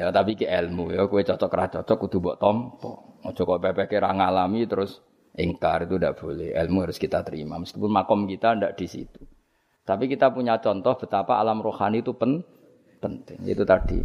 [0.00, 2.92] Ya tapi ki ilmu ya kowe cocok ra cocok kudu mbok tampa.
[3.20, 5.04] Aja kok pepeke ra ngalami terus
[5.36, 6.56] ingkar itu tidak boleh.
[6.56, 9.20] Ilmu harus kita terima meskipun makom kita ndak di situ.
[9.84, 12.40] Tapi kita punya contoh betapa alam rohani itu pen
[12.96, 13.44] penting.
[13.44, 14.00] Itu tadi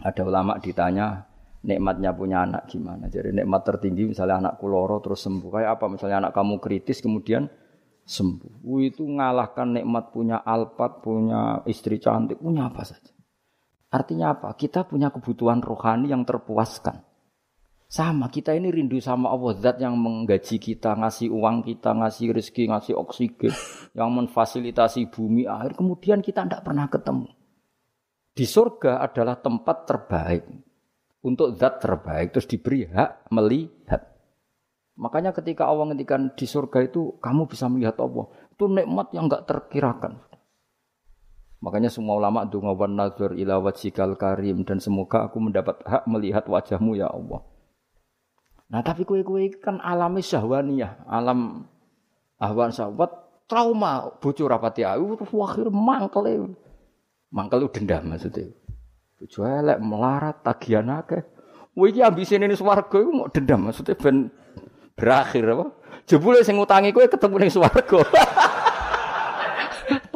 [0.00, 1.28] ada ulama ditanya
[1.60, 3.12] nikmatnya punya anak gimana.
[3.12, 5.60] Jadi nikmat tertinggi misalnya anak kuloro terus sembuh.
[5.60, 7.52] Kayak apa misalnya anak kamu kritis kemudian
[8.08, 8.64] sembuh.
[8.80, 13.11] Itu ngalahkan nikmat punya alpat, punya istri cantik, punya apa saja.
[13.92, 14.56] Artinya apa?
[14.56, 17.04] Kita punya kebutuhan rohani yang terpuaskan.
[17.92, 22.72] Sama, kita ini rindu sama Allah Zat yang menggaji kita, ngasih uang kita, ngasih rezeki,
[22.72, 23.52] ngasih oksigen,
[23.98, 25.76] yang memfasilitasi bumi air.
[25.76, 27.28] Kemudian kita tidak pernah ketemu.
[28.32, 30.48] Di surga adalah tempat terbaik
[31.20, 34.08] untuk zat terbaik terus diberi hak melihat.
[34.96, 38.32] Makanya ketika Allah ngendikan di surga itu kamu bisa melihat Allah.
[38.56, 40.31] Itu nikmat yang enggak terkirakan.
[41.62, 46.42] Makanya semua ulama donga wan nazar ila wajhikal karim dan semoga aku mendapat hak melihat
[46.50, 47.38] wajahmu ya Allah.
[48.66, 51.70] Nah tapi kue-kue kan alami syahwaniyah, alam
[52.42, 53.14] ahwan sahabat
[53.46, 56.58] trauma bocor rapati ayu terus akhir mangkel
[57.30, 58.50] mangkel dendam maksudnya.
[59.22, 61.22] Bojo elek melarat tagihan akeh.
[61.78, 64.34] Kowe iki ambisine ning swarga mau dendam maksudnya ben
[64.98, 65.66] berakhir apa?
[66.10, 68.02] Jebule sing ngutangi kowe ketemu ning swarga.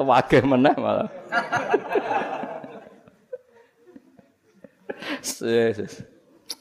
[0.06, 1.10] Wageh meneh malah.
[5.20, 6.06] Ses.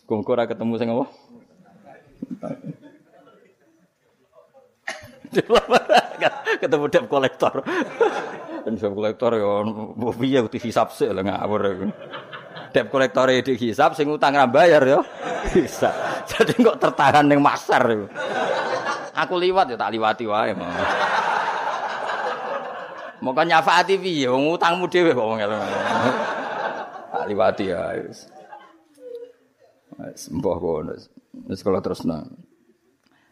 [0.10, 1.06] Kongko ora ketemu sing apa?
[6.62, 7.62] ketemu debt kolektor.
[8.66, 9.62] Debt kolektor ya
[10.18, 11.91] piye TV sabse lah ngawur
[12.76, 15.00] debt kolektor di hisap sing utang ra bayar ya.
[15.56, 16.22] Bisa.
[16.28, 17.88] Jadi kok tertahan ning masar.
[19.16, 20.52] Aku liwat ya tak liwati wae.
[23.26, 25.41] Moko nyafaati piye wong utangmu dhewe kok wong
[27.09, 28.30] Tak liwati ya wis.
[29.97, 30.93] Wis mbah kono.
[31.49, 32.21] Wis kala terusna.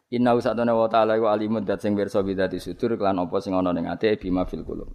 [0.09, 3.69] Inna usatana wa ta'ala wa alimun dat sing pirsa bidati sudur kelan apa sing ana
[3.69, 4.89] ning ati bima fil qulub.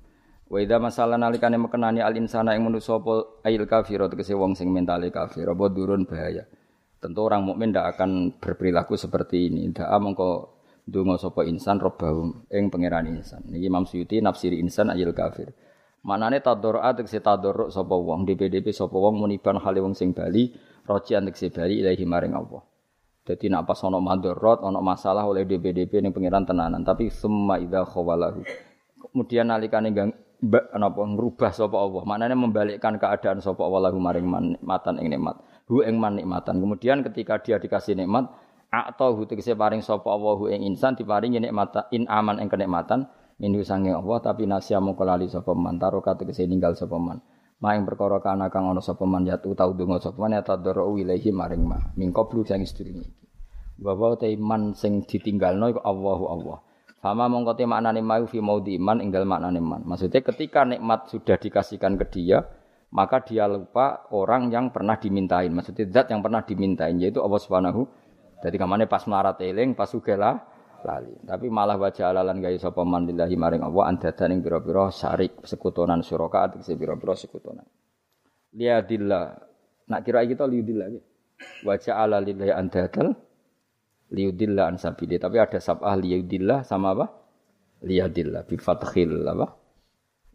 [0.51, 4.75] Wa idza masalah nalikane mekenani al insana ing manusa apa ail kafir tegese wong sing
[4.75, 6.43] mentale kafir apa durun bahaya.
[6.99, 9.71] Tentu orang mukmin tidak akan berperilaku seperti ini.
[9.71, 10.58] Tidak mongko
[10.89, 13.45] donga sapa insan robbahum ing pangeran insan.
[13.45, 15.53] Niki Imam Suyuti nafsiri insan ayil kafir.
[16.01, 20.49] Manane tadorra tegese tadorruk sapa wong DPDP sapa wong muniban hale wong sing bali
[20.89, 22.65] rojian tegese bali ilahi maring Allah.
[23.29, 27.85] Jadi nak pas ono madorot, ono masalah oleh DPDP ning pangeran tenanan, tapi semua idza
[27.85, 28.41] khawalahu.
[28.97, 30.17] Kemudian nalikane gang
[30.73, 32.09] napa ngrubah sapa Allah.
[32.09, 35.37] Maknane membalikkan keadaan sapa Allah maring matan ing nikmat
[35.69, 36.59] hu ing man nikmatan.
[36.59, 38.33] Kemudian ketika dia dikasih nikmat,
[38.69, 43.09] hu tegese paring sapa Allahu ing insan diparingi nikmat in aman ing kenikmatan
[43.41, 47.19] minhu sange Allah tapi nasya mongko lali sapa man taro tegese ninggal sapa man.
[47.59, 51.35] Maing perkara kana kang ana sapa man yatu tau donga sapa man ya tadoro wilahi
[51.35, 51.79] maring ma.
[51.99, 53.27] Mingko blu sang sedurunge iki.
[53.83, 56.59] Bahwa te iman sing ditinggalno iku Allahu Allah.
[57.03, 59.83] Fama mongko te maknane mau fi maudi iman ing dalem maknane man.
[59.87, 62.47] Maksudnya ketika nikmat sudah dikasihkan ke dia,
[62.95, 65.51] maka dia lupa orang yang pernah dimintain.
[65.51, 67.87] Maksudnya zat yang pernah dimintain yaitu Allah Subhanahu.
[68.39, 70.39] Jadi kamane pas melarat eling, pas sugela
[70.87, 71.15] lali.
[71.27, 76.07] Tapi malah wajah alalan gaya sapa man lillahi maring Allah andadan ing pira-pira syarik sekutonan
[76.07, 77.67] suraka ategese pira-pira sekutonan.
[78.55, 79.25] Liadillah.
[79.89, 81.01] Nak kira kita liudillah iki.
[81.67, 83.15] Wajah lillahi andadal
[84.15, 85.19] liudillah an sabili.
[85.19, 87.07] Tapi ada sabah liudillah sama apa?
[87.83, 89.69] Liadillah bi fathil apa?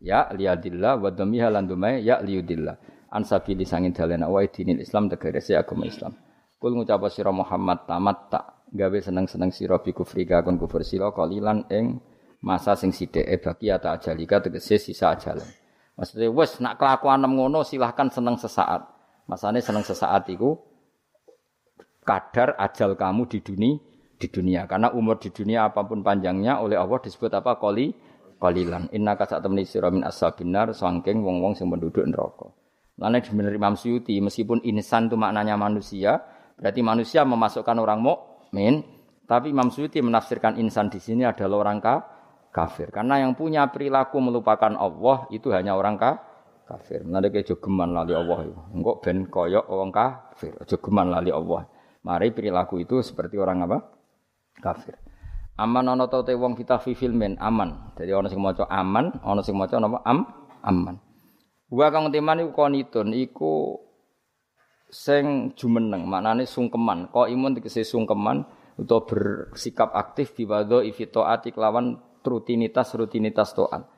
[0.04, 2.76] ya liyadillah wa dhamiha lan dumai ya liyudillah
[3.16, 6.12] an sabili sangin dalena wa dinil Islam tegese agama Islam
[6.64, 11.68] kul ngucap sira Muhammad tamat tak gawe seneng-seneng sira bi kufri kun kufur sira kalilan
[11.68, 11.99] ing
[12.39, 15.43] masa sing sithik e baki ata ajalika tegese sisa ajalan.
[15.99, 18.80] Maksudnya wes nak kelakuan ngono silahkan seneng sesaat.
[19.28, 20.55] Masane seneng sesaat iku
[22.07, 23.76] kadar ajal kamu di dunia
[24.16, 24.64] di dunia.
[24.64, 27.59] Karena umur di dunia apa pun panjangnya oleh Allah disebut apa?
[27.59, 27.91] Koli
[28.39, 28.88] qalilan.
[28.95, 32.55] Innaka sak temeni sira min ashabin nar sangking wong-wong sing penduduk neraka.
[32.99, 36.22] Lalu bener Imam Suyuti meskipun insan itu maknanya manusia
[36.64, 38.88] berarti manusia memasukkan orang mukmin
[39.28, 41.95] tapi Imam Suyuti menafsirkan insan di sini adalah orang ka,
[42.55, 46.24] kafir karena yang punya perilaku melupakan Allah itu hanya orang ka,
[46.68, 47.03] kafir.
[47.03, 48.49] Nanti kayak jogeman lali Allah.
[48.72, 50.53] Enggak ben koyok orang kafir.
[50.66, 51.68] Jogeman lali Allah.
[52.03, 53.78] Mari perilaku itu seperti orang apa?
[54.59, 54.99] Kafir.
[55.53, 57.93] Aman ana ta te wong kita filmen aman.
[57.95, 60.26] Jadi ana sing maca aman, ana sing maca napa am
[60.66, 60.97] aman.
[61.70, 63.83] Wa kang teman iku konitun iku
[64.94, 67.10] sing jumeneng, maknane sungkeman.
[67.10, 68.46] Kok imun tegese sungkeman
[68.78, 73.89] utawa bersikap aktif di wadho ifitoati kelawan rutinitas rutinitas toat.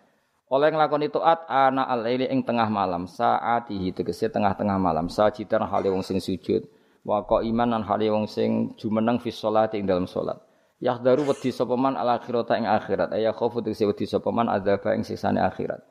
[0.47, 6.05] Oleh nglakoni taat ana al-laili ing tengah malam, saatihi tegese tengah-tengah malam, sajidan hale wong
[6.05, 6.63] sing sujud,
[7.03, 10.37] wa iman lan hale wong sing jumeneng fi sholati ing dalam salat.
[10.79, 13.09] Yahdaru wedi sapa man al ing akhirat.
[13.17, 15.81] Ya khofu tegese wedi sapa man adzaba ing siksane akhirat.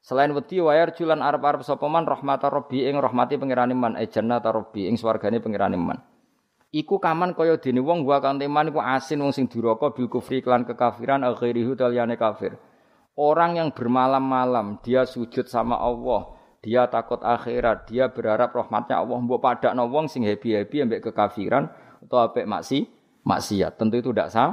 [0.00, 4.54] Selain wedi wayar julan arep-arep sapa man rahmata rabbi ing rahmati pangerane man e jannata
[4.54, 5.98] rabbi ing swargane pangerane man.
[6.68, 10.44] Iku kaman kaya dene wong wa kang teman iku asin wong sing duraka bil kufri
[10.44, 12.60] kelan kekafiran akhirihu taliyane kafir.
[13.18, 19.40] Orang yang bermalam-malam dia sujud sama Allah, dia takut akhirat, dia berharap rahmatnya Allah mbok
[19.42, 21.72] padakno wong sing happy-happy ambek kekafiran
[22.04, 22.86] atau apik maksi
[23.24, 23.74] maksiat.
[23.74, 24.52] Tentu itu tidak sah.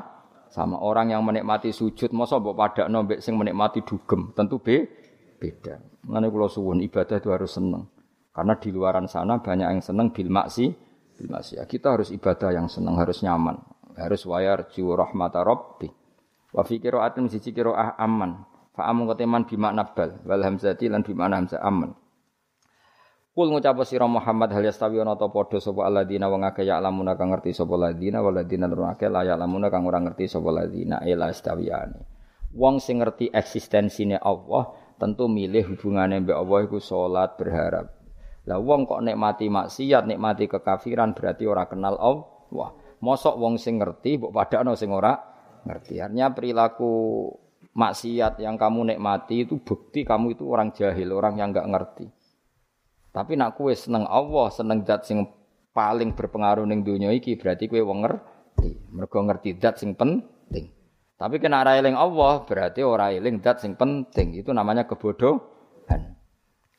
[0.49, 4.87] Sama orang yang menikmati sujud, masa mbok pada nombek sing menikmati dugem, tentu be
[5.45, 5.77] beda.
[6.09, 7.85] Mengenai kalau suwun ibadah itu harus seneng.
[8.33, 10.73] Karena di luaran sana banyak yang seneng bil maksi,
[11.13, 11.61] bil maksi.
[11.69, 13.61] Kita harus ibadah yang seneng, harus nyaman,
[13.93, 15.87] harus wayar jiwa rahmata rabbi.
[16.49, 18.41] Wa fi qira'atin siji qira'ah aman.
[18.73, 21.95] Fa amun keteman bima nabal wal hamzati lan bima hamzah aman.
[23.35, 27.19] Kul ngucap sira Muhammad hal yastawi ana ta padha sapa alladzina wong akeh ya lamuna
[27.19, 31.03] kang ngerti sapa alladzina waladina lan akeh la ya lamuna kang ora ngerti sapa alladzina
[31.03, 31.99] ila istawiyane.
[32.55, 37.91] Wong sing ngerti eksistensine Allah tentu milih hubungane mbek Allah iku salat berharap.
[38.45, 42.69] Lah wong kok nikmati maksiat, nikmati kekafiran berarti ora kenal Allah.
[43.01, 45.17] Mosok wong sing ngerti mbok padakno sing ora
[45.65, 45.99] ngerti.
[45.99, 47.27] Artinya perilaku
[47.75, 52.05] maksiat yang kamu nikmati itu bukti kamu itu orang jahil, orang yang enggak ngerti.
[53.11, 55.23] Tapi nak kue seneng Allah, seneng zat sing
[55.75, 58.71] paling berpengaruh ning dunia iki berarti kue wong ngerti.
[58.95, 60.71] Mergo ngerti zat sing penting.
[61.15, 64.35] Tapi kena ora eling Allah berarti ora eling zat sing penting.
[64.35, 66.15] Itu namanya kebodohan.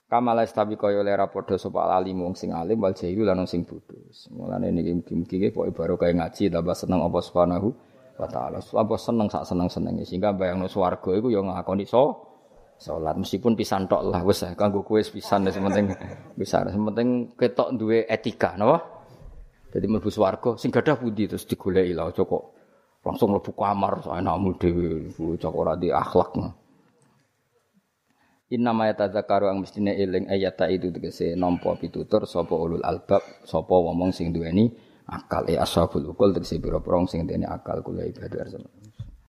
[0.07, 3.97] Kamala istabi kaya oleh padha sapa alim wong sing alim wal jahilu lan sing bodho.
[4.31, 7.69] Mulane niki mugi-mugi pokoke baru kaya ngaji tambah seneng Allah Subhanahu
[8.21, 8.63] wa taala.
[8.63, 12.27] Apa seneng sak seneng-senenge sehingga bayangno swarga iku ya ngakoni so
[12.77, 15.89] salat meskipun pisan tok lah wis kanggo kowe pisan wis penting
[16.37, 18.85] besar penting ketok duwe etika napa
[19.73, 22.56] jadi mlebu swarga sing gadah pundi terus digoleki lah aja kok
[23.07, 25.15] langsung mlebu kamar anakmu dhewe.
[25.15, 26.35] Bocah ora di akhlak.
[28.51, 33.74] Inna ma yatadzakaru ang mestine eling ayata itu tegese nampa pitutur sapa ulul albab sapa
[33.74, 34.70] wong sing duweni
[35.07, 35.47] akal.
[35.47, 38.47] E ashabul ukul tegese pira-pira sing duweni akal kula ibadah